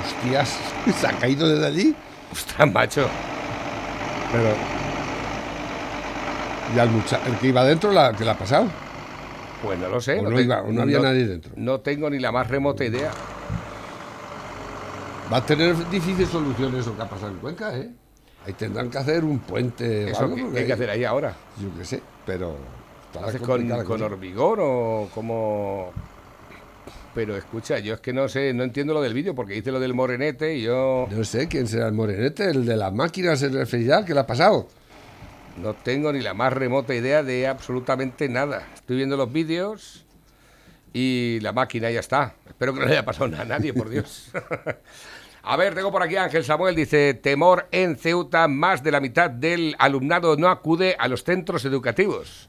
[0.04, 0.58] Hostias,
[0.98, 1.94] ¿se ha caído desde allí?
[2.32, 3.08] Ostras, macho.
[4.32, 4.54] Pero...
[6.74, 8.68] ¿Y al muchacho, el que iba adentro, la, le ha pasado?
[9.62, 10.18] Pues no lo sé.
[10.20, 11.52] O no te- iba- o no había nadie dentro.
[11.56, 13.10] No tengo ni la más remota idea.
[15.32, 17.90] Va a tener difícil solución eso que ha pasado en Cuenca, ¿eh?
[18.46, 20.90] Ahí tendrán que hacer un puente Eso, algo, ¿qué, porque qué hay que ahí- hacer
[20.90, 21.34] ahí ahora?
[21.60, 22.56] Yo qué sé, pero...
[23.06, 25.92] está ¿Lo haces con, hormigón o como.?
[27.14, 29.80] Pero escucha, yo es que no sé, no entiendo lo del vídeo porque dice lo
[29.80, 33.52] del morenete y yo No sé quién será el morenete, el de las máquinas en
[33.52, 34.68] refrigerar, ¿qué le ha pasado?
[35.56, 38.62] no tengo ni la más remota idea de absolutamente nada.
[38.74, 40.06] Estoy viendo los vídeos
[40.94, 42.34] y la máquina ya está.
[42.48, 44.30] Espero que no le haya pasado nada a nadie, por Dios.
[45.42, 49.00] A ver, tengo por aquí a Ángel Samuel, dice, temor en Ceuta, más de la
[49.00, 52.48] mitad del alumnado no acude a los centros educativos.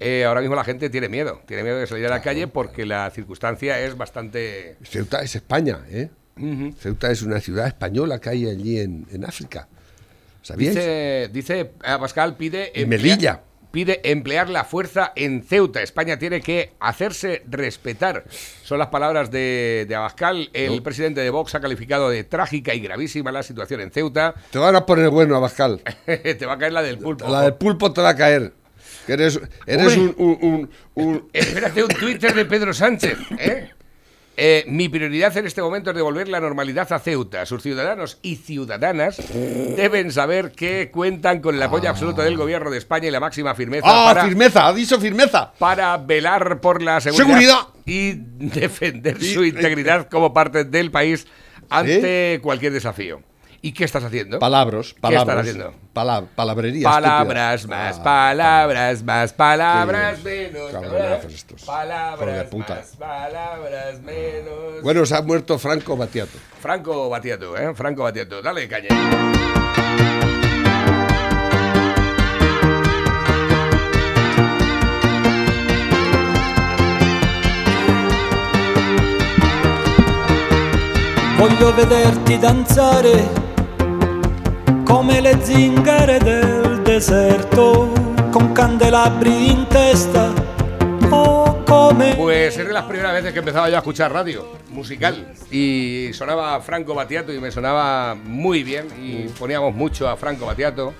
[0.00, 2.84] Eh, ahora mismo la gente tiene miedo, tiene miedo de salir a la calle porque
[2.84, 4.76] la circunstancia es bastante...
[4.82, 6.10] Ceuta es España, ¿eh?
[6.78, 9.68] Ceuta es una ciudad española que hay allí en, en África.
[10.42, 10.74] ¿Sabíais?
[10.74, 12.72] Dice, dice Pascal, pide...
[12.74, 13.42] Y Melilla.
[13.74, 15.82] Pide emplear la fuerza en Ceuta.
[15.82, 18.22] España tiene que hacerse respetar.
[18.62, 20.48] Son las palabras de, de Abascal.
[20.52, 24.32] El presidente de Vox ha calificado de trágica y gravísima la situación en Ceuta.
[24.52, 25.82] Te van a poner bueno, Abascal.
[26.06, 27.28] Te va a caer la del pulpo.
[27.28, 28.52] La del pulpo te va a caer.
[29.06, 30.14] Que eres eres Uy.
[30.18, 33.18] un, un, un- un- Espérate, un Twitter de Pedro Sánchez.
[33.38, 33.70] ¿eh?
[34.36, 37.46] Eh, mi prioridad en este momento es devolver la normalidad a Ceuta.
[37.46, 39.22] Sus ciudadanos y ciudadanas
[39.76, 43.54] deben saber que cuentan con el apoyo absoluto del gobierno de España y la máxima
[43.54, 44.66] firmeza ¡Ah, para, firmeza!
[44.66, 45.52] ¡Ha dicho firmeza!
[45.58, 47.58] para velar por la seguridad, seguridad.
[47.86, 51.26] y defender su integridad como parte del país
[51.70, 53.22] ante cualquier desafío.
[53.66, 54.38] ¿Y qué estás haciendo?
[54.38, 55.38] Palabras, ¿Qué palabras.
[55.46, 55.78] estás haciendo?
[55.94, 56.86] Pala- palabrería.
[56.86, 57.76] Palabras estúpida.
[57.78, 60.70] más, Ah, palabras más, palabras menos.
[60.70, 61.62] cabronazos estos.
[61.62, 62.74] Palabras de puta.
[62.74, 64.82] más, palabras menos.
[64.82, 66.36] Bueno, se ha muerto Franco Batiato.
[66.60, 67.74] Franco Batiato, ¿eh?
[67.74, 68.42] Franco Batiato.
[68.42, 68.88] Dale, caña.
[81.38, 83.24] Voglio vederti danzare
[84.84, 87.92] come le zingare del deserto,
[88.30, 90.32] con candelabri in testa.
[92.16, 96.60] Pues es de las primeras veces que empezaba yo a escuchar radio musical y sonaba
[96.60, 100.92] Franco Batiato y me sonaba muy bien y poníamos mucho a Franco Batiato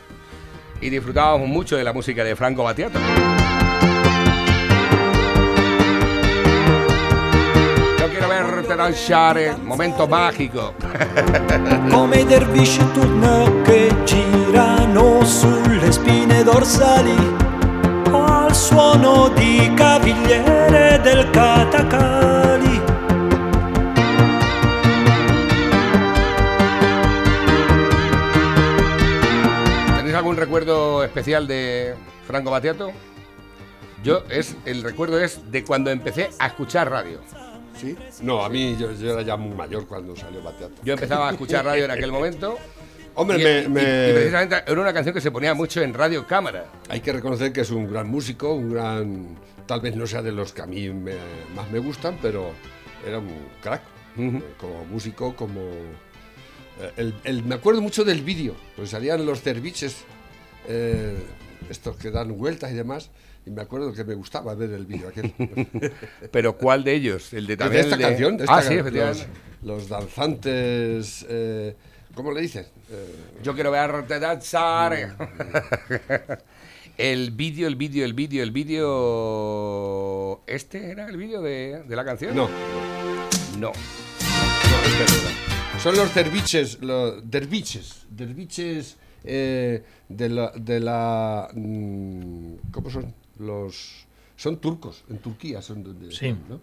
[0.80, 2.98] y disfrutábamos mucho de la música de Franco Batiato.
[8.26, 10.74] Verte danzar, eh, momento mágico.
[11.90, 17.14] come dervisci turno che girano sulle spine dorsali
[18.12, 22.80] al suono di cavigliere del catacali.
[29.96, 31.94] ¿Tenéis algún recuerdo especial de
[32.26, 32.92] Franco Battiato?
[34.02, 37.20] Yo es el recuerdo es de cuando empecé a escuchar radio.
[37.80, 37.96] ¿Sí?
[38.22, 40.74] No, a mí yo, yo era ya muy mayor cuando salió Bateato.
[40.84, 42.56] Yo empezaba a escuchar radio en aquel momento.
[43.16, 45.94] Hombre, y, me- y- me- y precisamente era una canción que se ponía mucho en
[45.94, 46.66] radio cámara.
[46.88, 49.36] Hay que reconocer que es un gran músico, un gran.
[49.66, 51.14] Tal vez no sea de los que a mí me-
[51.54, 52.52] más me gustan, pero
[53.06, 53.28] era un
[53.62, 53.82] crack.
[54.18, 55.60] Eh, Como músico, como.
[56.80, 59.96] eh, el- el- me acuerdo mucho del vídeo, pues salían los cerviches,
[60.68, 61.16] eh,
[61.70, 63.10] estos que dan vueltas y demás,
[63.46, 65.32] y me acuerdo que me gustaba ver el vídeo aquel.
[66.32, 67.32] Pero ¿cuál de ellos?
[67.32, 69.26] El de de esta el de- canción, de esta ah, sí, efectivamente.
[69.62, 71.26] Los, los danzantes.
[71.28, 71.74] eh,
[72.14, 72.64] ¿Cómo le dicen?
[72.90, 75.16] Eh, Yo quiero verte danzar.
[75.18, 76.32] Mm.
[76.98, 80.40] el vídeo, el vídeo, el vídeo, el vídeo.
[80.46, 82.34] ¿Este era el vídeo de, de la canción?
[82.36, 82.48] no,
[83.58, 83.72] No.
[83.72, 85.34] no, este.
[85.82, 93.12] Son los derviches, los derviches, derviches eh, de la, de la mm, ¿cómo son?
[93.38, 96.36] Los son turcos, en Turquía son donde Sí.
[96.48, 96.60] ¿no?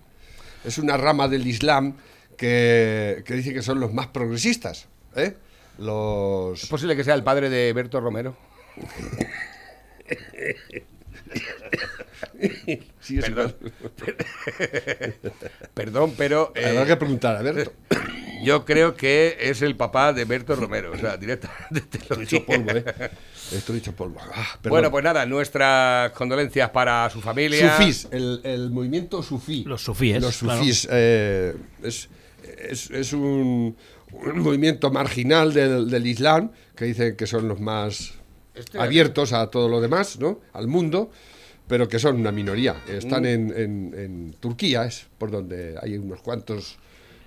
[0.64, 1.96] Es una rama del Islam
[2.38, 5.36] que, que dice que son los más progresistas, ¿eh?
[5.78, 8.36] Los ¿Es posible que sea el padre de Berto Romero?
[13.02, 13.56] Sí, es Perdón.
[15.74, 17.72] Perdón, pero eh, Habrá que preguntar, a ver.
[18.44, 20.92] yo creo que es el papá de Berto Romero.
[20.92, 22.46] O sea, directamente te lo Estoy digo.
[22.46, 22.84] polvo, ¿eh?
[23.52, 24.20] Estoy hecho polvo.
[24.34, 24.58] Ah.
[24.64, 27.78] Bueno, pues nada, nuestras condolencias para su familia.
[27.78, 29.64] Sufís, el, el movimiento sufí.
[29.66, 30.60] Los sufíes, Los claro.
[30.60, 30.88] sufís.
[30.92, 32.10] eh, es,
[32.58, 33.76] es, es un,
[34.12, 38.14] un movimiento marginal del, del Islam que dicen que son los más
[38.56, 40.40] Este- abiertos a todo lo demás, ¿no?
[40.54, 41.10] Al mundo,
[41.68, 42.76] pero que son una minoría.
[42.88, 43.26] Están Mm.
[43.28, 46.78] en, en- en Turquía, es por donde hay unos cuantos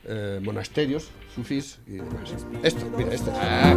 [0.06, 2.30] eh, monasterios sufís y demás.
[2.62, 3.32] Esto, mira, esto.
[3.34, 3.74] Ah,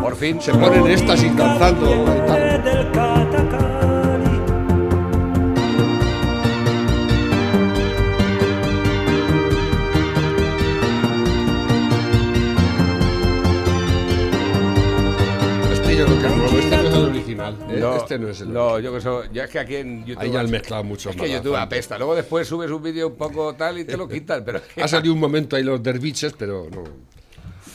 [0.00, 0.40] por fin.
[0.40, 4.17] Se ponen estas y danzando y tal.
[17.40, 17.76] ¿Eh?
[17.80, 20.22] No, este no es el no, yo que eso, ya es que aquí en YouTube.
[20.22, 21.96] Ahí ya han mezclado mucho Es más que YouTube apesta.
[21.98, 24.44] Luego después subes un vídeo un poco tal y te lo quitan.
[24.44, 26.84] Pero Ha salido un momento ahí los derviches, pero no.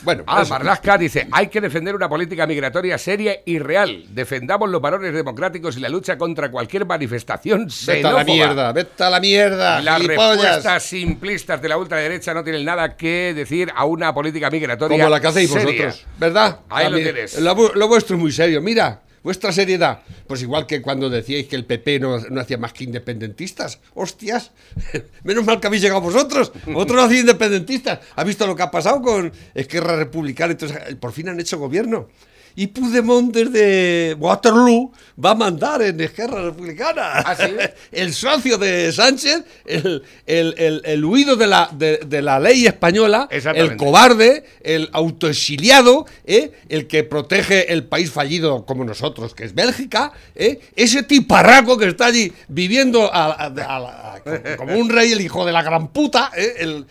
[0.04, 0.44] Bueno, Ah.
[0.50, 4.04] Marlaska dice, hay que defender una política migratoria seria y real.
[4.10, 8.24] Defendamos los valores democráticos y la lucha contra cualquier manifestación vete a la xenófoba.
[8.26, 10.38] mierda, vete a la mierda, Las gilipollas.
[10.42, 15.10] respuestas simplistas de la ultraderecha no tienen nada que decir a una política migratoria Como
[15.10, 15.86] la que hacéis seria.
[15.86, 16.60] vosotros, ¿verdad?
[16.70, 17.14] Ahí lo También.
[17.14, 17.40] tienes.
[17.40, 20.02] Lo, lo vuestro es muy serio, mira, vuestra seriedad.
[20.28, 23.80] Pues igual que cuando decíais que el PP no, no hacía más que independentistas.
[23.94, 24.52] ¡Hostias!
[25.24, 26.52] Menos mal que habéis llegado vosotros.
[26.66, 28.00] Vosotros no hacéis independentistas.
[28.16, 30.52] ¿Has visto lo que ha pasado con Esquerra Republicana?
[30.52, 32.10] Entonces, por fin han hecho gobierno.
[32.56, 34.92] Y Puigdemont desde Waterloo
[35.24, 37.20] va a mandar en Esquerra Republicana.
[37.26, 37.52] ¿Ah, sí?
[37.92, 42.66] El socio de Sánchez, el, el- el- el huido de la, de, de la ley
[42.68, 43.28] española,
[43.62, 46.52] el cobarde, el autoexiliado, ¿eh?
[46.70, 50.60] el que protege el país fallido como nosotros, que es Bélgica, ¿eh?
[50.76, 54.22] ese tiparraco que está allí viviendo a- a-
[54.58, 56.54] como un rey, el hijo de la gran puta, ¿eh?
[56.60, 56.86] el-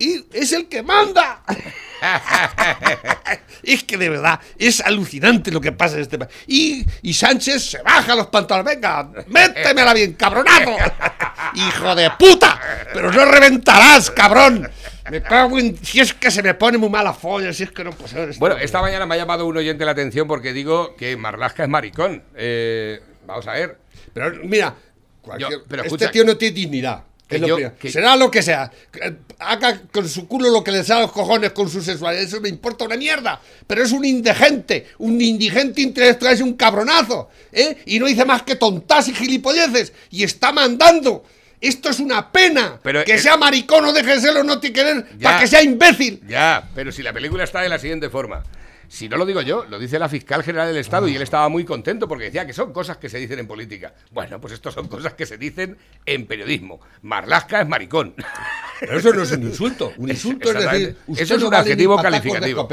[0.00, 1.42] y es el que manda.
[3.62, 6.30] es que de verdad es alucinante lo que pasa en este país.
[6.46, 8.74] Y, y Sánchez se baja los pantalones.
[8.74, 10.76] Venga, métemela bien, cabronazo.
[11.54, 12.60] Hijo de puta.
[12.92, 14.68] Pero no reventarás, cabrón.
[15.10, 15.76] Me cago en.
[15.84, 18.28] Si es que se me pone muy mala folla, si es que no puede ser
[18.30, 18.40] esto.
[18.40, 21.68] Bueno, esta mañana me ha llamado un oyente la atención porque digo que Marlaska es
[21.68, 22.22] maricón.
[22.36, 23.78] Eh, vamos a ver.
[24.14, 24.74] Pero mira,
[25.20, 27.04] cualquier- Yo- pero este escucha- tío no tiene dignidad.
[27.30, 27.78] Que es lo yo- primero.
[27.78, 28.70] que- Será lo que sea.
[29.38, 32.22] Haga con su culo lo que le salga a los cojones con su sexualidad.
[32.22, 33.40] Eso me importa una mierda.
[33.66, 34.88] Pero es un indigente.
[34.98, 36.34] Un indigente intelectual.
[36.34, 37.30] Es un cabronazo.
[37.52, 37.78] ¿eh?
[37.86, 39.92] Y no dice más que tontas y gilipolleces.
[40.10, 41.24] Y está mandando.
[41.60, 42.80] Esto es una pena.
[42.82, 45.24] Pero que sea maricón o serlo no tiene que ver Ya.
[45.28, 46.20] para que sea imbécil.
[46.26, 48.42] Ya, pero si la película está de la siguiente forma.
[48.90, 51.48] Si no lo digo yo, lo dice la fiscal general del Estado y él estaba
[51.48, 53.94] muy contento porque decía que son cosas que se dicen en política.
[54.10, 56.80] Bueno, pues esto son cosas que se dicen en periodismo.
[57.02, 58.16] Marlaska es maricón.
[58.80, 59.92] Pero eso no es un insulto.
[59.96, 62.68] Un insulto es decir, usted Eso es no un vale adjetivo de calificativo.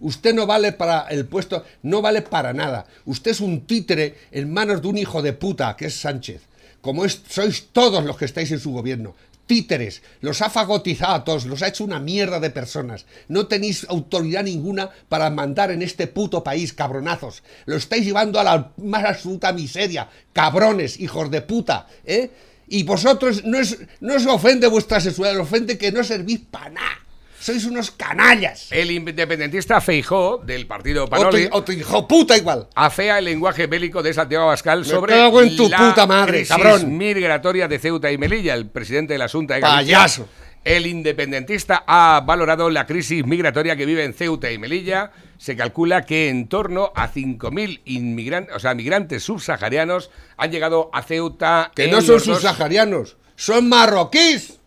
[0.00, 2.86] Usted no vale para el puesto, no vale para nada.
[3.04, 6.48] Usted es un títere en manos de un hijo de puta, que es Sánchez.
[6.80, 9.14] Como es, sois todos los que estáis en su gobierno.
[9.52, 13.04] Títeres, los ha fagotizado a todos, los ha hecho una mierda de personas.
[13.28, 17.42] No tenéis autoridad ninguna para mandar en este puto país, cabronazos.
[17.66, 20.08] Lo estáis llevando a la más absoluta miseria.
[20.32, 22.30] Cabrones, hijos de puta, ¿eh?
[22.66, 26.70] Y vosotros no, es, no os ofende vuestra sexualidad, os ofende que no servís para
[26.70, 26.98] nada.
[27.42, 28.68] Sois unos canallas.
[28.70, 32.68] El independentista Feijó, del partido Panoli, o tu hijo puta igual.
[32.76, 36.48] afea el lenguaje bélico de Santiago Abascal sobre cago en tu la puta madre, crisis
[36.48, 36.96] cabrón.
[36.96, 38.54] migratoria de Ceuta y Melilla.
[38.54, 40.28] El presidente de la Junta de Payaso.
[40.64, 45.10] El independentista ha valorado la crisis migratoria que vive en Ceuta y Melilla.
[45.36, 51.02] Se calcula que en torno a 5.000 inmigrantes, o sea, migrantes subsaharianos han llegado a
[51.02, 51.72] Ceuta.
[51.74, 54.60] Que en no son los dos- subsaharianos, son marroquíes.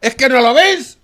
[0.00, 0.97] ¿Es que no lo veis?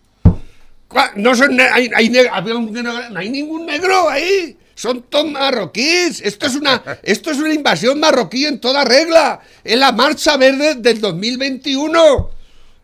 [1.17, 4.57] No son hay, no hay ningún negro ahí.
[4.75, 6.21] Son todos marroquíes.
[6.21, 9.41] Esto es una esto es una invasión marroquí en toda regla.
[9.63, 12.31] Es la marcha verde del 2021.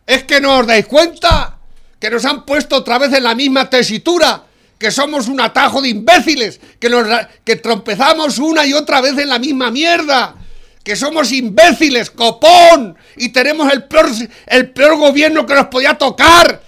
[0.05, 1.57] Es que no os dais cuenta
[1.99, 4.43] que nos han puesto otra vez en la misma tesitura,
[4.79, 7.07] que somos un atajo de imbéciles, que nos
[7.43, 10.35] que trompezamos una y otra vez en la misma mierda
[10.83, 14.09] que somos imbéciles, copón, y tenemos el peor,
[14.47, 16.63] el peor gobierno que nos podía tocar.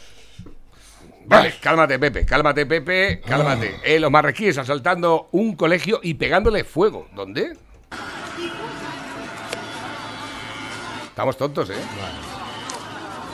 [1.25, 3.79] Vale, cálmate, Pepe, cálmate, Pepe, cálmate.
[3.83, 7.07] Eh, los marroquíes asaltando un colegio y pegándole fuego.
[7.15, 7.53] ¿Dónde?
[11.07, 11.75] Estamos tontos, ¿eh?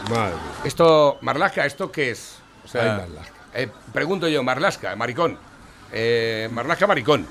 [0.10, 0.36] Madre.
[0.64, 2.40] Esto, Marlasca, ¿esto qué es?
[2.66, 3.34] O sea, Ay, Marlaska.
[3.54, 5.38] eh, pregunto yo, Marlasca, maricón.
[5.92, 7.26] Eh, Marlasca, maricón.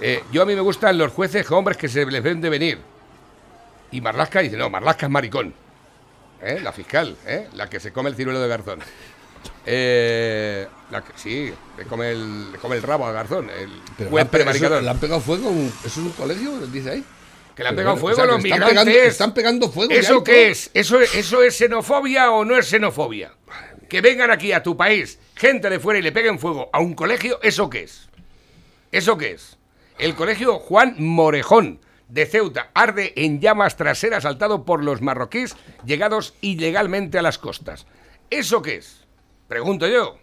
[0.00, 2.78] Eh, yo a mí me gustan los jueces hombres que se les ven de venir.
[3.90, 5.54] Y Marlasca dice, no, Marlasca es maricón.
[6.40, 6.60] ¿Eh?
[6.62, 7.48] La fiscal, ¿eh?
[7.54, 8.78] La que se come el ciruelo de Garzón.
[9.70, 13.50] Eh, la que, sí, le come, el, le come el rabo a Garzón.
[13.50, 16.90] El Pero juez le han eso- le han pegado fuego, eso es un colegio, dice
[16.90, 17.04] ahí.
[17.54, 18.84] Que le han pegado bueno, fuego o sea, los están migrantes.
[18.84, 20.24] pegando- están pegando fuego ¿Eso todo.
[20.24, 20.70] qué es?
[20.72, 23.32] ¿Eso, ¿Eso es xenofobia o no es xenofobia?
[23.90, 26.94] Que vengan aquí a tu país, gente de fuera y le peguen fuego a un
[26.94, 28.08] colegio, ¿eso qué es?
[28.90, 29.58] ¿Eso qué es?
[29.98, 35.56] El colegio Juan Morejón de Ceuta arde en llamas tras ser asaltado por los marroquíes
[35.84, 37.84] llegados ilegalmente a las costas.
[38.30, 39.04] ¿Eso qué es?
[39.48, 40.18] Pregunto yo.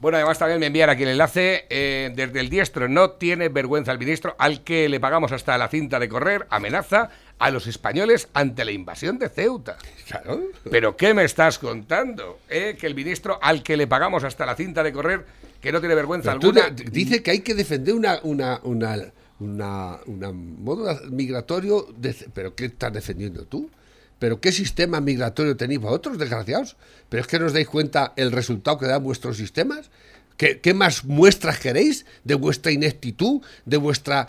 [0.00, 1.66] Bueno, además también me envían aquí el enlace.
[1.68, 5.68] eh, desde el diestro no tiene vergüenza el ministro, al que le pagamos hasta la
[5.68, 9.76] cinta de correr, amenaza a los españoles ante la invasión de Ceuta.
[10.08, 10.40] Claro.
[10.70, 12.38] ¿Pero qué me estás contando?
[12.48, 12.76] eh?
[12.80, 15.26] Que el ministro al que le pagamos hasta la cinta de correr,
[15.60, 16.70] que no tiene vergüenza Pero alguna...
[16.70, 18.96] dice que hay que defender una, una, una,
[19.38, 21.86] una, una modo migratorio.
[21.94, 23.70] de- ¿Pero qué estás defendiendo tú?
[24.20, 26.76] ¿Pero qué sistema migratorio tenéis vosotros, desgraciados?
[27.08, 29.90] ¿Pero es que no os dais cuenta el resultado que dan vuestros sistemas?
[30.36, 34.28] ¿Qué, más muestras queréis de vuestra ineptitud, de vuestra...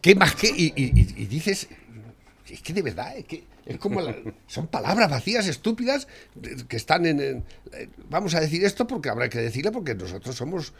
[0.00, 0.48] ¿Qué más qué?
[0.56, 0.70] Y,
[1.26, 1.68] dices...
[2.48, 6.06] Es que de verdad, es que es como la- son palabras vacías, estúpidas,
[6.68, 10.34] que están en, en- eh, Vamos a decir esto porque habrá que decirlo porque nosotros
[10.36, 10.72] somos...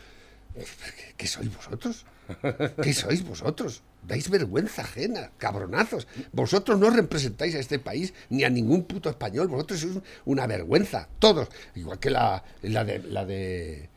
[1.16, 2.04] ¿Qué, sois vosotros?
[2.82, 3.82] ¿Qué sois vosotros?
[4.02, 6.06] Dais vergüenza ajena, cabronazos.
[6.32, 9.48] Vosotros no representáis a este país ni a ningún puto español.
[9.48, 11.48] Vosotros sois una vergüenza, todos.
[11.74, 13.88] Igual que la, de la de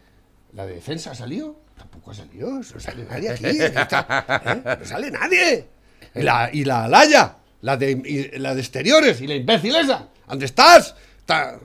[0.53, 1.55] la de defensa salió.
[1.77, 2.49] Tampoco ha salido.
[2.51, 3.45] No sale nadie aquí.
[3.45, 3.73] ¿eh?
[4.79, 5.67] No sale nadie.
[6.13, 10.07] Y la, y la Alaya, la de, la de exteriores, y la imbécil esa.
[10.27, 10.95] ¿Dónde estás?
[11.19, 11.59] Está-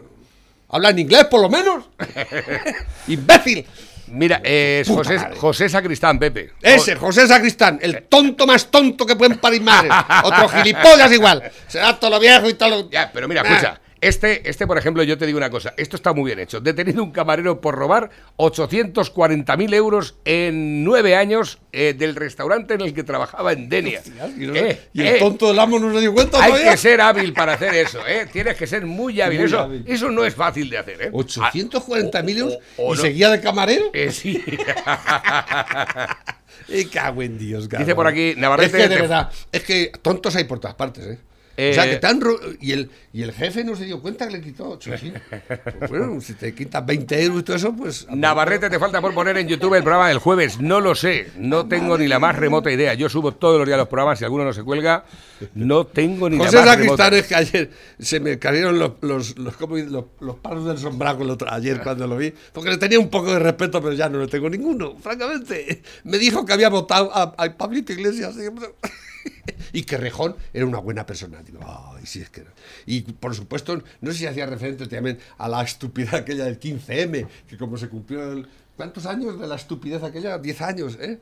[0.72, 1.88] Habla en inglés, por lo menos.
[3.09, 3.66] ¡Imbécil!
[4.11, 5.37] Mira, eh, es Puta José, madre.
[5.37, 6.53] José Sacristán, Pepe.
[6.61, 9.92] Ese, José Sacristán, el tonto más tonto que pueden parir madres.
[10.25, 11.51] Otro gilipollas igual.
[11.68, 12.90] Será todo lo viejo y todo lo.
[12.90, 13.51] Ya, pero mira, Nah.
[13.51, 13.81] escucha.
[14.01, 15.75] Este, este, por ejemplo, yo te digo una cosa.
[15.77, 16.61] Esto está muy bien hecho.
[16.61, 18.09] Detenido un camarero por robar
[18.39, 24.01] 840.000 euros en nueve años eh, del restaurante en el que trabajaba en Denia.
[24.39, 26.71] Y, no- Eh, y el eh, tonto del amo no se dio cuenta Hay todavía.
[26.73, 28.27] que ser hábil para hacer eso, ¿eh?
[28.33, 29.39] Tienes que ser muy hábil.
[29.41, 29.85] Muy eso, hábil.
[29.87, 31.11] eso no es fácil de hacer, ¿eh?
[31.13, 33.03] 840.000 euros o- o y no.
[33.03, 33.91] seguía de camarero.
[34.11, 34.43] Sí.
[36.69, 37.87] Y cago en Dios, cabrón.
[37.87, 41.05] Dice por aquí, Navarrete, Es que de verdad, es que tontos hay por todas partes,
[41.05, 41.19] ¿eh?
[41.62, 44.27] Eh, o sea, que tan ro- y, el, y el jefe no se dio cuenta
[44.27, 45.12] que le quitó 8, sí.
[45.79, 48.07] Pues bueno, si te quitas 20 euros y todo eso, pues...
[48.11, 50.59] Navarrete, te falta por poner en YouTube el programa del jueves.
[50.61, 51.29] No lo sé.
[51.37, 52.94] No tengo ni la más remota idea.
[52.94, 54.18] Yo subo todos los días los programas.
[54.18, 55.05] Si alguno no se cuelga,
[55.55, 57.05] no tengo ni José la más remota.
[57.05, 61.24] Sacristán es que ayer se me cayeron los, los, los, los, los palos del sombrago
[61.24, 64.09] el otro- ayer cuando lo vi, porque le tenía un poco de respeto, pero ya
[64.09, 65.82] no le tengo ninguno, francamente.
[66.05, 68.35] Me dijo que había votado a, a Pablito Iglesias.
[68.37, 69.10] y-
[69.73, 71.43] Y que Rejón era una buena persona.
[71.43, 72.53] Digo, ay, sí es que era".
[72.87, 77.29] Y por supuesto, no sé si hacía referencia también a la estupidez aquella del 15M,
[77.49, 78.49] que como se cumplió el,
[78.81, 80.39] ¿Cuántos años de la estupidez aquella?
[80.39, 81.18] Diez años, ¿eh?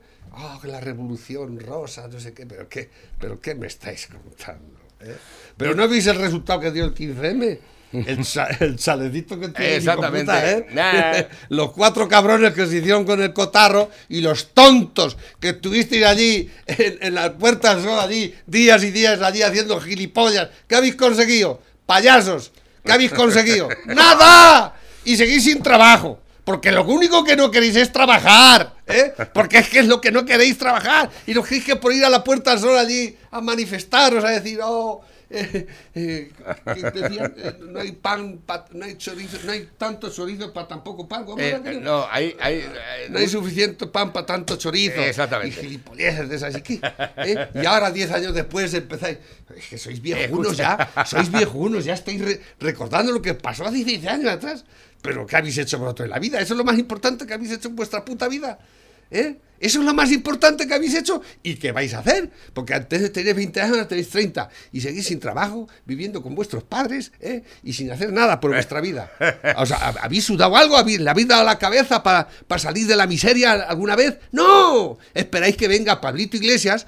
[0.62, 2.88] Que la revolución rosa, no sé qué, pero qué,
[3.18, 5.16] pero qué me estáis contando, ¿eh?
[5.56, 7.58] Pero no veis el resultado que dio el 15M.
[7.92, 9.76] El, cha- el chalecito que tiene.
[9.76, 10.32] Exactamente.
[10.32, 10.66] puta, ¿eh?
[10.72, 11.22] Nah.
[11.48, 16.50] Los cuatro cabrones que se hicieron con el cotarro y los tontos que estuvisteis allí
[16.66, 20.48] en, en las puertas sol, allí, días y días allí haciendo gilipollas.
[20.66, 21.62] ¿Qué habéis conseguido?
[21.86, 22.52] Payasos.
[22.84, 23.68] ¿Qué habéis conseguido?
[23.86, 24.74] ¡Nada!
[25.04, 26.20] y seguís sin trabajo.
[26.44, 29.12] Porque lo único que no queréis es trabajar, ¿eh?
[29.34, 31.10] Porque es que es lo que no queréis trabajar.
[31.26, 34.30] Y no queréis que por ir a la Puerta del Sol allí a manifestaros, a
[34.30, 36.32] decir, oh, eh, eh,
[36.64, 40.68] que decían, eh, no hay pan, pa- no hay chorizo, no hay tanto chorizo para
[40.68, 41.24] tan poco pan.
[41.26, 42.64] ¿Cómo Eh, era que- no, hay, hay,
[43.10, 45.00] no hay suficiente pan para tanto chorizo.
[45.02, 45.58] Exactamente.
[45.60, 46.56] Y gilipolleces de esas.
[46.56, 46.80] ¿Y, qué?
[47.18, 47.48] ¿Eh?
[47.54, 49.18] y ahora, 10 años después, empezáis.
[49.54, 50.90] Es que sois viejunos ya.
[51.06, 54.64] Sois viejunos, ya estáis re- recordando lo que pasó hace 10 años atrás.
[55.02, 56.40] Pero ¿qué habéis hecho vosotros en la vida?
[56.40, 58.58] Eso es lo más importante que habéis hecho en vuestra puta vida.
[59.10, 59.36] ¿Eh?
[59.60, 62.30] Eso es lo más importante que habéis hecho y que vais a hacer.
[62.54, 66.62] Porque antes tener 20 años, ahora tenéis 30 y seguís sin trabajo, viviendo con vuestros
[66.62, 67.42] padres ¿eh?
[67.64, 69.10] y sin hacer nada por vuestra vida.
[69.56, 70.76] O sea, ¿hab- ¿habéis sudado algo?
[70.76, 72.28] ¿Habéis- ¿Le habéis dado la cabeza para
[72.58, 74.18] salir de la miseria alguna vez?
[74.30, 74.96] ¡No!
[75.12, 76.86] Esperáis que venga Pablito Iglesias,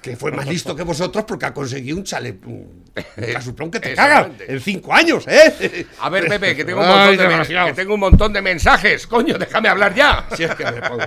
[0.00, 2.36] que fue más listo que vosotros porque ha conseguido un chale.
[2.46, 2.82] Un,
[3.32, 5.86] casuplón que te caga en 5 años, ¿eh?
[6.00, 7.70] A ver, Pepe, que tengo un Ay, montón de, men- desgraciados.
[7.70, 9.06] que tengo un montón de mensajes.
[9.06, 10.26] Coño, déjame hablar ya.
[10.36, 11.06] Si es que me pongo.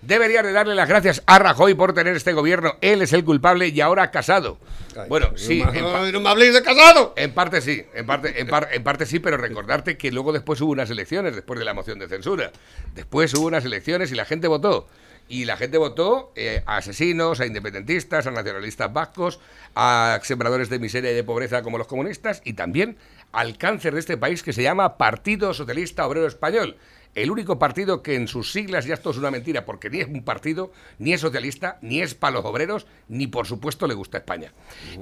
[0.00, 2.74] Debería de darle las gracias a Rajoy por tener este gobierno.
[2.82, 4.58] Él es el culpable y ahora casado.
[4.94, 7.14] Ay, Bueno, no sí, ay, no me habléis de casado.
[7.16, 10.60] en parte sí, en parte, en, par- en parte sí, pero recordarte que luego después
[10.60, 12.52] hubo unas elecciones, después de la moción de censura.
[12.94, 14.88] Después hubo unas elecciones y la gente votó.
[15.28, 19.40] Y la gente votó eh, a asesinos, a independentistas, a nacionalistas vascos,
[19.74, 22.96] a sembradores de miseria y de pobreza como los comunistas y también
[23.32, 26.76] al cáncer de este país que se llama Partido Socialista Obrero Español.
[27.14, 30.08] El único partido que en sus siglas, ya esto es una mentira, porque ni es
[30.08, 34.18] un partido, ni es socialista, ni es para los obreros, ni por supuesto le gusta
[34.18, 34.52] España.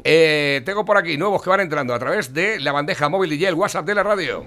[0.04, 3.44] Eh, tengo por aquí nuevos que van entrando a través de la bandeja móvil y
[3.44, 4.44] el WhatsApp de la radio.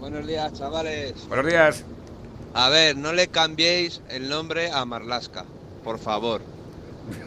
[0.00, 1.28] Buenos días, chavales.
[1.28, 1.84] Buenos días.
[2.54, 5.44] A ver, no le cambiéis el nombre a Marlasca,
[5.82, 6.40] por favor.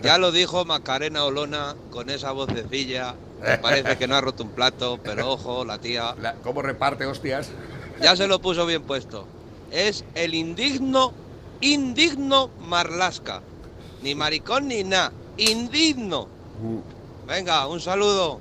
[0.01, 3.15] Ya lo dijo Macarena Olona con esa vocecilla.
[3.45, 6.15] que parece que no ha roto un plato, pero ojo, la tía.
[6.19, 7.49] La- ¿Cómo reparte hostias?
[8.01, 9.27] Ya se lo puso bien puesto.
[9.71, 11.13] Es el indigno,
[11.61, 13.41] indigno Marlasca.
[14.01, 15.11] Ni maricón ni nada.
[15.37, 16.27] Indigno.
[17.27, 18.39] Venga, un saludo.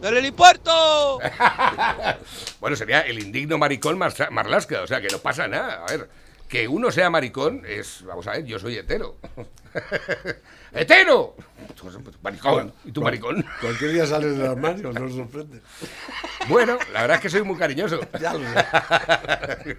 [0.00, 1.18] ¡Del helipuerto!
[2.60, 5.84] Bueno, sería el indigno maricón Marlasca, o sea que no pasa nada.
[5.84, 6.08] A ver,
[6.52, 9.16] que uno sea maricón es, vamos a ver, yo soy hetero.
[10.74, 11.34] ¡Hetero!
[12.20, 12.74] Maricón.
[12.84, 13.42] ¿Y tú maricón?
[13.58, 15.62] Cualquier día sales del armario, no os sorprende.
[16.48, 18.00] Bueno, la verdad es que soy muy cariñoso.
[18.20, 19.76] Ya lo sé.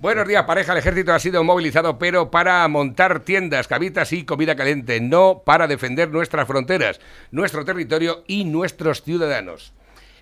[0.00, 0.72] Buenos días, pareja.
[0.72, 5.68] El ejército ha sido movilizado, pero para montar tiendas, cabitas y comida caliente, no para
[5.68, 6.98] defender nuestras fronteras,
[7.30, 9.72] nuestro territorio y nuestros ciudadanos.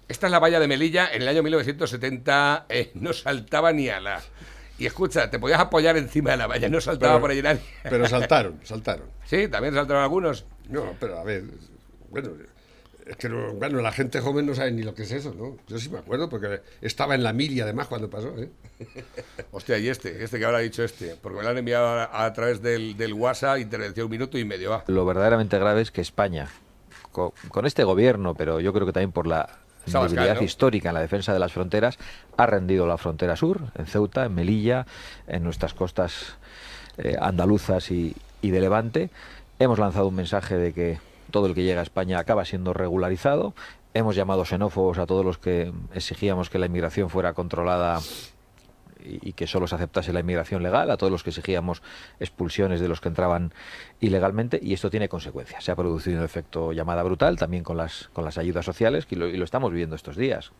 [0.06, 1.08] Esta es la valla de Melilla.
[1.10, 4.20] En el año 1970 eh, no saltaba ni ala.
[4.78, 7.60] Y escucha, te podías apoyar encima de la valla, no saltaba Pero- por allí nadie.
[7.82, 9.06] Pero saltaron, saltaron.
[9.26, 10.44] Sí, también saltaron algunos.
[10.68, 11.44] No, pero a ver,
[12.10, 12.30] bueno,
[13.06, 15.56] es que no- bueno, la gente joven no sabe ni lo que es eso, ¿no?
[15.68, 18.50] Yo sí me acuerdo porque estaba en la mili además cuando pasó, ¿eh?
[19.52, 22.32] Hostia, y este, este que habrá dicho este, porque me lo han enviado a, a
[22.32, 24.82] través del, del WhatsApp, intervención un minuto y medio.
[24.88, 26.48] Lo verdaderamente grave es que España,
[27.10, 29.48] co- con, este gobierno, pero yo creo que también por la
[29.86, 31.98] debilidad histórica en la defensa de las fronteras,
[32.36, 34.86] ha rendido la frontera sur, en Ceuta, en Melilla,
[35.26, 36.36] en nuestras costas
[36.98, 39.10] eh, andaluzas y, y de Levante.
[39.58, 40.98] Hemos lanzado un mensaje de que
[41.30, 43.54] todo el que llega a España acaba siendo regularizado.
[43.94, 48.00] Hemos llamado xenófobos a todos los que exigíamos que la inmigración fuera controlada
[49.04, 51.82] y, que solo se aceptase la inmigración legal, a todos los que exigíamos
[52.20, 53.52] expulsiones de los que entraban
[54.00, 55.64] ilegalmente, y esto tiene consecuencias.
[55.64, 59.16] Se ha producido un efecto llamada brutal también con las, con las ayudas sociales, y
[59.16, 60.52] lo, estamos viendo estos días,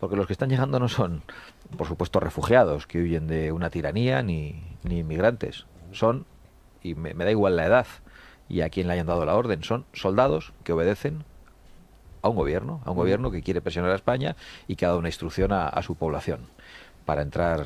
[0.00, 1.22] porque los que están llegando no son,
[1.76, 6.26] por supuesto, refugiados que huyen de una tiranía ni, ni inmigrantes, son,
[6.82, 7.86] y me, da igual la edad
[8.48, 11.24] y a quien le hayan dado la orden, son soldados que obedecen
[12.22, 14.36] a un gobierno, a un gobierno que quiere presionar a España
[14.68, 16.40] y que ha dado una instrucción a su población
[17.06, 17.64] para entrar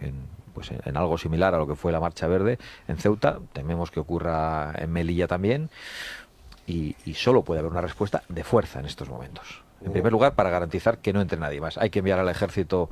[0.00, 0.14] en,
[0.54, 3.40] pues en, algo similar a lo que fue la Marcha Verde en Ceuta.
[3.52, 5.70] Tememos que ocurra en Melilla también
[6.68, 9.64] y, y solo puede haber una respuesta de fuerza en estos momentos.
[9.84, 11.76] En primer lugar, para garantizar que no entre nadie más.
[11.78, 12.88] Hay que enviar al ejército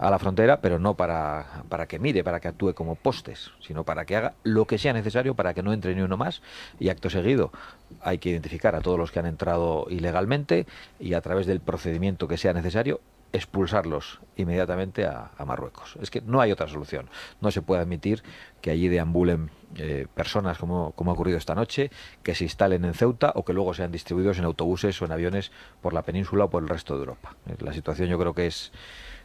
[0.00, 3.84] a la frontera, pero no para, para que mire, para que actúe como postes, sino
[3.84, 6.40] para que haga lo que sea necesario para que no entre ni uno más.
[6.78, 7.52] Y acto seguido
[8.00, 10.66] hay que identificar a todos los que han entrado ilegalmente
[10.98, 13.00] y a través del procedimiento que sea necesario
[13.32, 15.96] expulsarlos inmediatamente a, a Marruecos.
[16.02, 17.08] Es que no hay otra solución.
[17.40, 18.22] No se puede admitir
[18.60, 21.90] que allí deambulen eh, personas como, como ha ocurrido esta noche,
[22.22, 25.52] que se instalen en Ceuta o que luego sean distribuidos en autobuses o en aviones
[25.80, 27.36] por la península o por el resto de Europa.
[27.46, 28.72] Eh, La situación yo creo que es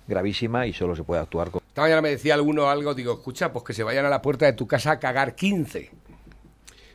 [0.07, 1.61] gravísima y solo se puede actuar con...
[1.67, 4.45] Esta mañana me decía alguno algo, digo, escucha, pues que se vayan a la puerta
[4.45, 5.91] de tu casa a cagar 15.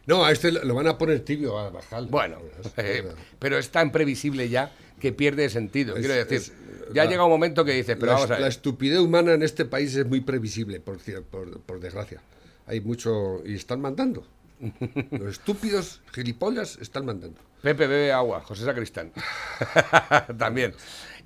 [0.06, 2.04] No, a este lo van a poner tibio a bajar.
[2.06, 2.38] Bueno,
[2.76, 5.94] eh, pero es tan previsible ya que pierde sentido.
[5.94, 6.40] Quiero decir,
[6.94, 9.42] Ya la- llega un momento que dices, pero la, vamos a la estupidez humana en
[9.42, 12.20] este país es muy previsible, por, por, por desgracia.
[12.66, 13.42] Hay mucho...
[13.44, 14.26] y están mandando.
[15.10, 17.40] Los estúpidos gilipollas están mandando.
[17.62, 19.12] Pepe bebe agua, José Sacristán.
[20.38, 20.74] También.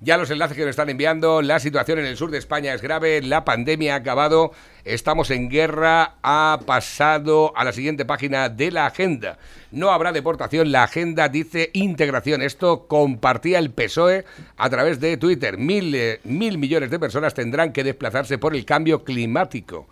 [0.01, 2.81] Ya los enlaces que nos están enviando, la situación en el sur de España es
[2.81, 4.51] grave, la pandemia ha acabado,
[4.83, 9.37] estamos en guerra, ha pasado a la siguiente página de la agenda.
[9.71, 12.41] No habrá deportación, la agenda dice integración.
[12.41, 14.25] Esto compartía el PSOE
[14.57, 15.57] a través de Twitter.
[15.57, 19.87] Mil, eh, mil millones de personas tendrán que desplazarse por el cambio climático.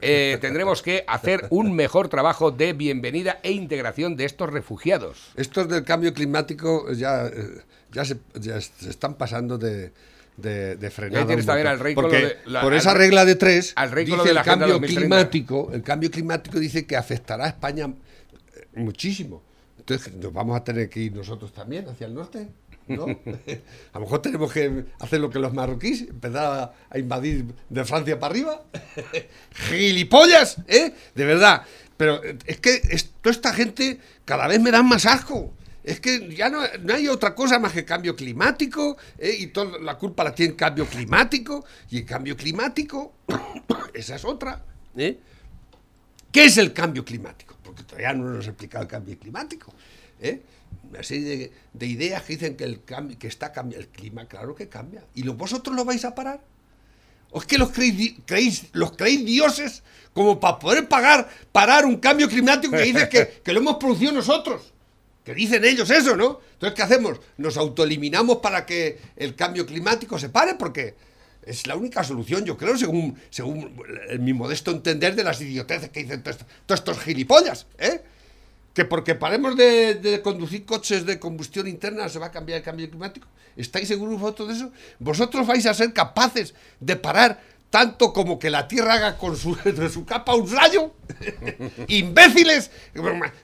[0.00, 5.32] Eh, tendremos que hacer un mejor trabajo de bienvenida e integración de estos refugiados.
[5.36, 9.92] Estos del cambio climático ya, eh, ya, se, ya se están pasando de,
[10.38, 13.34] de, de ahí tienes también al rey Porque lo de la- por esa regla de
[13.34, 15.00] tres, al rey dice de la el cambio 2030.
[15.00, 19.42] climático, el cambio climático dice que afectará a España eh, muchísimo.
[19.78, 22.48] Entonces nos vamos a tener que ir nosotros también hacia el norte.
[22.86, 23.04] ¿no?
[23.92, 28.18] a lo mejor tenemos que hacer lo que los marroquíes, empezar a, invadir de Francia
[28.18, 28.62] para arriba.
[29.68, 30.58] ¡Gilipollas!
[30.68, 30.94] ¿eh?
[31.14, 31.62] De verdad.
[31.96, 32.80] Pero eh, es que
[33.22, 35.52] toda esta gente cada vez me dan más asco.
[35.88, 39.34] Es que ya no, no hay otra cosa más que cambio climático ¿eh?
[39.38, 43.14] y toda la culpa la tiene cambio climático y el cambio climático,
[43.94, 44.62] esa es otra.
[44.96, 45.18] ¿eh?
[46.30, 47.56] ¿Qué es el cambio climático?
[47.62, 49.72] Porque todavía no nos ha explicado el cambio climático.
[50.20, 50.42] ¿eh?
[50.90, 54.26] Una serie de, de ideas que dicen que, el cambio, que está cambiando el clima,
[54.26, 55.02] claro que cambia.
[55.14, 56.40] ¿Y vosotros lo vais a parar?
[57.30, 59.82] ¿O es que los creéis, creéis- los creéis dioses
[60.12, 64.12] como para poder pagar, parar un cambio climático que dice que, que lo hemos producido
[64.12, 64.74] nosotros?
[65.28, 66.40] Que dicen ellos eso, ¿no?
[66.54, 67.20] Entonces, ¿qué hacemos?
[67.36, 70.54] ¿Nos autoeliminamos para que el cambio climático se pare?
[70.54, 70.94] Porque
[71.42, 73.78] es la única solución, yo creo, según, según
[74.20, 76.40] mi modesto entender de las idioteces que dicen todos
[76.80, 78.00] estos gilipollas, ¿eh?
[78.72, 82.64] Que porque paremos de, de conducir coches de combustión interna se va a cambiar el
[82.64, 83.28] cambio climático.
[83.54, 84.72] ¿Estáis seguros vosotros de eso?
[84.98, 87.38] ¿Vosotros vais a ser capaces de parar
[87.70, 90.92] tanto como que la Tierra haga con su, de su capa un rayo?
[91.88, 92.70] ¡Imbéciles!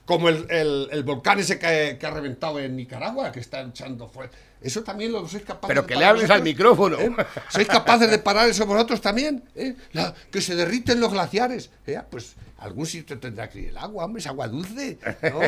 [0.05, 4.07] Como el, el- el volcán ese que, que ha reventado en Nicaragua, que está echando
[4.07, 4.31] fuego.
[4.61, 6.97] Eso también lo sois capaces Pero de que parar le hables al micrófono.
[6.99, 7.15] ¿Eh?
[7.49, 9.43] ¿Sois capaces de parar eso vosotros también?
[9.55, 9.75] ¿Eh?
[9.91, 11.69] La- que se derriten los glaciares.
[11.85, 12.01] ¿Eh?
[12.09, 12.33] Pues
[12.65, 14.97] algún sitio tendrá que ir el agua, hombre, es agua dulce.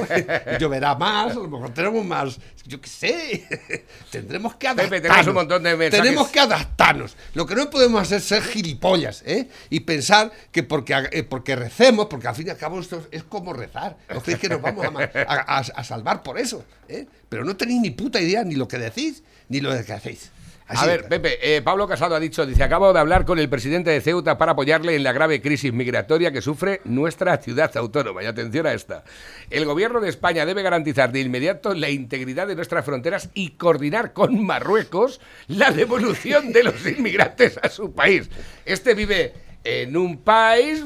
[0.60, 3.86] lloverá más, a lo mejor tenemos más, yo qué sé.
[4.12, 5.02] Tendremos que Pepe, adaptarnos.
[5.02, 6.04] tenemos un montón de mensajes.
[6.06, 7.18] Tenemos que adaptarnos.
[7.34, 9.50] Lo que no podemos hacer es ser gilipollas, ¿eh?
[9.70, 13.24] Y pensar que porque, eh, porque recemos, porque al fin y al cabo esto es
[13.24, 13.98] como rezar.
[14.14, 16.64] ¿No creéis que nos vamos a, ma- a- a- a salvar por eso?
[16.88, 17.06] ¿eh?
[17.30, 20.32] Pero no tenéis ni puta idea ni lo que decís, ni lo que hacéis.
[20.68, 21.08] Así A ver.
[21.08, 24.38] Pepe, eh, Pablo Casado ha dicho, dice, acabo de hablar con el presidente de Ceuta
[24.38, 28.22] para apoyarle en la grave crisis migratoria que sufre nuestra ciudad autónoma.
[28.22, 29.04] Y atención a esta.
[29.50, 34.12] El gobierno de España debe garantizar de inmediato la integridad de nuestras fronteras y coordinar
[34.12, 38.30] con Marruecos la devolución de los inmigrantes a su país.
[38.66, 40.84] Este vive en un país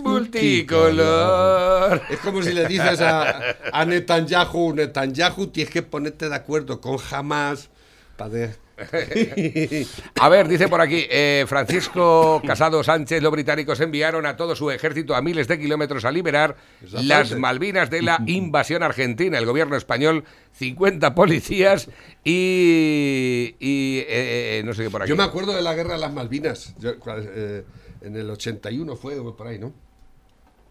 [0.92, 2.02] multicolor.
[2.10, 6.98] Es como si le dices a, a Netanyahu, Netanyahu, tienes que ponerte de acuerdo con
[7.12, 7.70] Hamas
[8.18, 8.56] para de-
[10.20, 14.70] A ver, dice por aquí, eh, Francisco Casado Sánchez, los británicos enviaron a todo su
[14.72, 16.56] ejército a miles de kilómetros a liberar
[17.04, 19.38] las Malvinas de la invasión argentina.
[19.38, 20.24] El gobierno español,
[20.54, 21.90] 50 policías
[22.24, 23.56] y...
[23.60, 25.10] y, eh, eh, no sé qué por aquí.
[25.10, 27.64] Yo me acuerdo de la guerra de las Malvinas, yo, eh,
[28.02, 29.74] en el 81 fue por ahí, ¿no?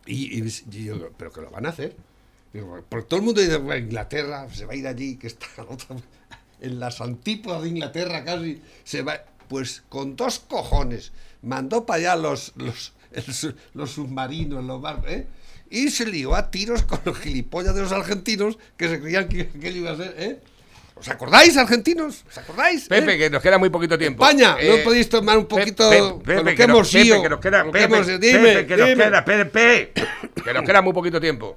[0.07, 1.95] Y, y- y yo, ¿pero que lo van a hacer?
[2.89, 5.65] Porque todo el mundo dice, "Bueno, Inglaterra se va a ir allí, que está en
[5.69, 5.97] otra-
[6.61, 9.25] en las antípodas de Inglaterra casi, se va...
[9.49, 11.11] Pues con dos cojones,
[11.43, 15.27] mandó para allá los, los, el los submarinos, los barcos, ¿eh?
[15.71, 19.49] Y se lió a tiros con los gilipollas de los argentinos que se creían que,
[19.49, 20.39] que él iba a ser, ¿eh?
[20.95, 22.25] ¿Os acordáis, argentinos?
[22.29, 22.87] ¿Os acordáis?
[22.87, 23.19] Pepe, eh?
[23.19, 24.23] que nos queda muy poquito tiempo.
[24.23, 27.29] España, Eh, ¿no podéis tomar un poquito Pepe, con Pepe, lo que, hemos Pepe, que
[27.29, 27.81] nos queda, Pepe,
[28.67, 29.93] que nos queda, Pepe,
[30.45, 31.57] que nos queda muy poquito tiempo.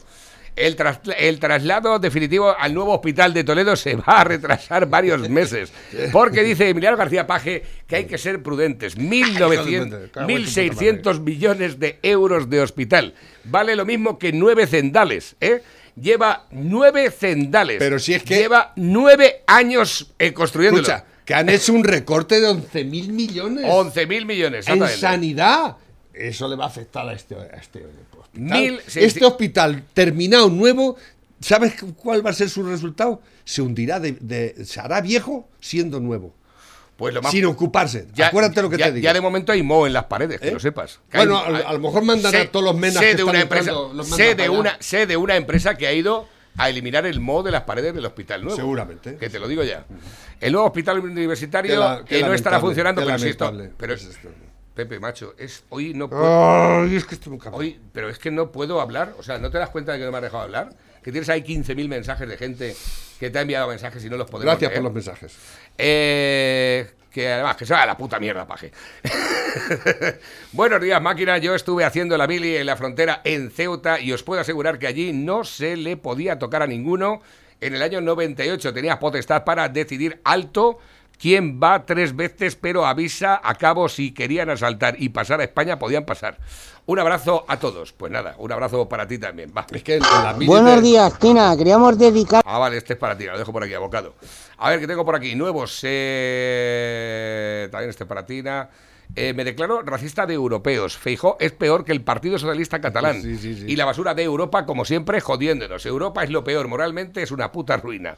[0.56, 5.28] El, tras- el traslado definitivo al nuevo hospital de Toledo se va a retrasar varios
[5.30, 5.72] meses.
[6.12, 8.98] Porque dice Emiliano García Paje que hay que ser prudentes.
[8.98, 10.82] 1.900, Cago en tu puta
[11.14, 13.14] 1.600 millones de euros de hospital.
[13.46, 15.62] Vale lo mismo que nueve cendales, ¿eh?
[16.00, 17.78] Lleva nueve cendales.
[17.80, 20.82] Pero si es que- Lleva nueve años eh, construyéndolo.
[20.88, 25.78] Escucha, que han hecho un recorte de 11.000 millones 11.000 millones, en sanidad.
[26.14, 27.86] Eso le va a afectar a este, a este.
[28.34, 30.98] Mil Este hospital terminado nuevo,
[31.40, 33.22] ¿sabes cuál va a ser su resultado?
[33.46, 36.34] Se hundirá, de, de- se hará viejo siendo nuevo.
[36.96, 38.08] Pues lo más sin ocuparse.
[38.24, 39.04] Acuérdate lo que ya, te digo.
[39.04, 40.52] Ya de momento hay moho en las paredes, que ¿Eh?
[40.52, 41.00] lo sepas.
[41.10, 43.06] Que Bueno, hay- a, a lo mejor mandan sé- a todos los menas sé que
[43.06, 45.94] de están una entrando, empresa, mandan sé de una sé de una empresa que ha
[45.94, 48.56] ido a eliminar el moho de las paredes del hospital nuevo.
[48.56, 49.16] Seguramente.
[49.18, 49.86] Que te lo digo ya.
[50.40, 53.34] El nuevo hospital universitario Qué la- qué eh, no estará funcionando, pero sí
[53.78, 53.98] pero.
[54.74, 56.82] Pepe, macho, es hoy no puedo.
[56.82, 57.42] Ay, es que estoy muy.
[57.52, 60.06] Hoy, pero es que no puedo hablar, o sea, ¿no te das cuenta de que
[60.06, 60.70] no me has dejado hablar?
[61.04, 62.76] Que tienes ahí 15.000 mensajes de gente
[63.20, 64.82] que te ha enviado mensajes y no los podemos Gracias leer.
[64.82, 65.36] por los mensajes.
[65.78, 68.72] Eh, que además, que se va a la puta mierda, paje.
[70.54, 71.38] Buenos días, máquina.
[71.38, 74.88] Yo estuve haciendo la mili en la frontera en Ceuta y os puedo asegurar que
[74.88, 77.22] allí no se le podía tocar a ninguno.
[77.62, 80.80] En el año 98 tenías potestad para decidir alto
[81.24, 85.80] quién va tres veces, pero avisa a cabo si querían asaltar y pasar a España,
[85.80, 86.38] podían pasar.
[86.86, 87.94] Un abrazo a todos.
[87.94, 89.54] Pues nada, un abrazo para ti también.
[89.58, 89.66] Va.
[89.72, 90.00] Es que
[90.46, 91.56] Buenos de- días, Tina.
[91.56, 92.44] Queríamos dedicar.
[92.46, 94.16] Ah, vale, este es para ti, lo dejo por aquí, abocado.
[94.58, 95.80] A ver, que tengo por aquí nuevos.
[95.84, 98.70] eh, también este es para Tina.
[99.16, 100.98] Eh, me declaro racista de europeos.
[100.98, 103.22] Feijó es peor que el Partido Socialista Catalán.
[103.22, 103.66] Sí, sí, sí.
[103.68, 105.86] Y la basura de Europa, como siempre, jodiéndonos.
[105.86, 108.18] Europa es lo peor, moralmente es una puta ruina.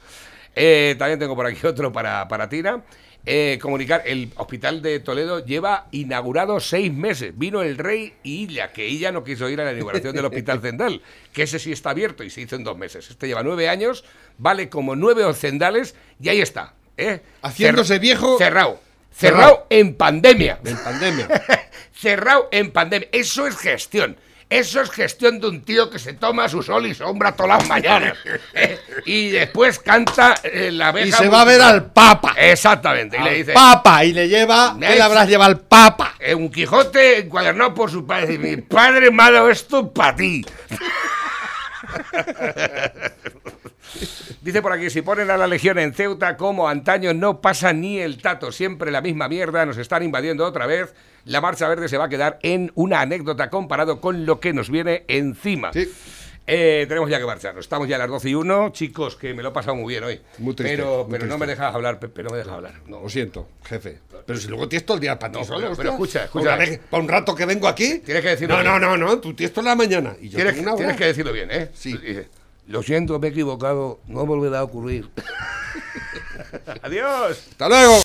[0.56, 2.82] Eh, también tengo por aquí otro para, para Tina.
[3.28, 7.36] Eh, comunicar, el hospital de Toledo lleva inaugurado seis meses.
[7.36, 10.62] Vino el rey y Illa, que ella no quiso ir a la inauguración del hospital
[10.62, 11.01] Zendal,
[11.34, 13.10] que ese sí está abierto y se hizo en dos meses.
[13.10, 14.03] Este lleva nueve años,
[14.38, 16.76] vale como nueve Zendales y ahí está.
[16.97, 17.22] ¿eh?
[17.41, 18.80] Haciéndose Cer- viejo- Cerrado.
[19.12, 19.41] Cerrado.
[19.47, 20.60] Cerrado en pandemia.
[20.64, 21.28] En pandemia.
[21.93, 23.08] cerrado en pandemia.
[23.12, 24.18] Eso es gestión.
[24.48, 27.68] Eso es gestión de un tío que se toma su sol y sombra todas las
[27.68, 28.16] mañanas.
[28.54, 28.80] ¿eh?
[29.06, 31.08] Y después canta eh, la abeja.
[31.08, 32.36] Y se va a ver al Papa.
[32.38, 33.18] Exactamente.
[33.20, 33.54] Y le dice.
[33.54, 34.06] Papa.
[34.06, 34.74] Y le lleva.
[34.74, 36.14] ¿Qué Me le ha habrás llevado al Papa?
[36.20, 38.38] eh, un Quijote encuadernado por su padre.
[38.38, 40.46] Dice, Mi padre me ha dado esto para ti.
[44.41, 48.00] Dice por aquí, si ponen a la Legión en Ceuta como antaño no pasa ni
[48.00, 50.93] el tato, siempre la misma mierda, nos están invadiendo otra vez,
[51.26, 54.70] la Marcha Verde se va a quedar en una anécdota comparado con lo que nos
[54.70, 55.72] viene encima.
[55.74, 55.91] Sí.
[56.48, 59.41] Eh, tenemos ya que marcharnos, estamos ya a las 12 y 1, chicos, que me
[59.41, 60.22] lo he pasado muy bien hoy.
[60.38, 62.74] Muy triste, pero muy pero no me dejas hablar, Pepe, no me dejas hablar.
[62.86, 63.02] No.
[63.02, 63.98] Lo siento, jefe.
[64.28, 67.10] Pero si luego tienes todo el día para ti No, pero- escucha, vez- Para un
[67.10, 67.98] rato que vengo aquí.
[68.06, 69.20] Tienes que decirlo No, no, no, no.
[69.20, 70.16] Tú tienes toda la mañana.
[70.22, 70.78] Y yo Tienes, tengo una hora.
[70.84, 71.70] tienes que decirlo bien, ¿eh?
[71.74, 71.98] Sí.
[72.68, 75.09] Lo siento, me he equivocado, no volverá a ocurrir.
[76.82, 77.47] Adiós.
[77.51, 77.93] Hasta luego.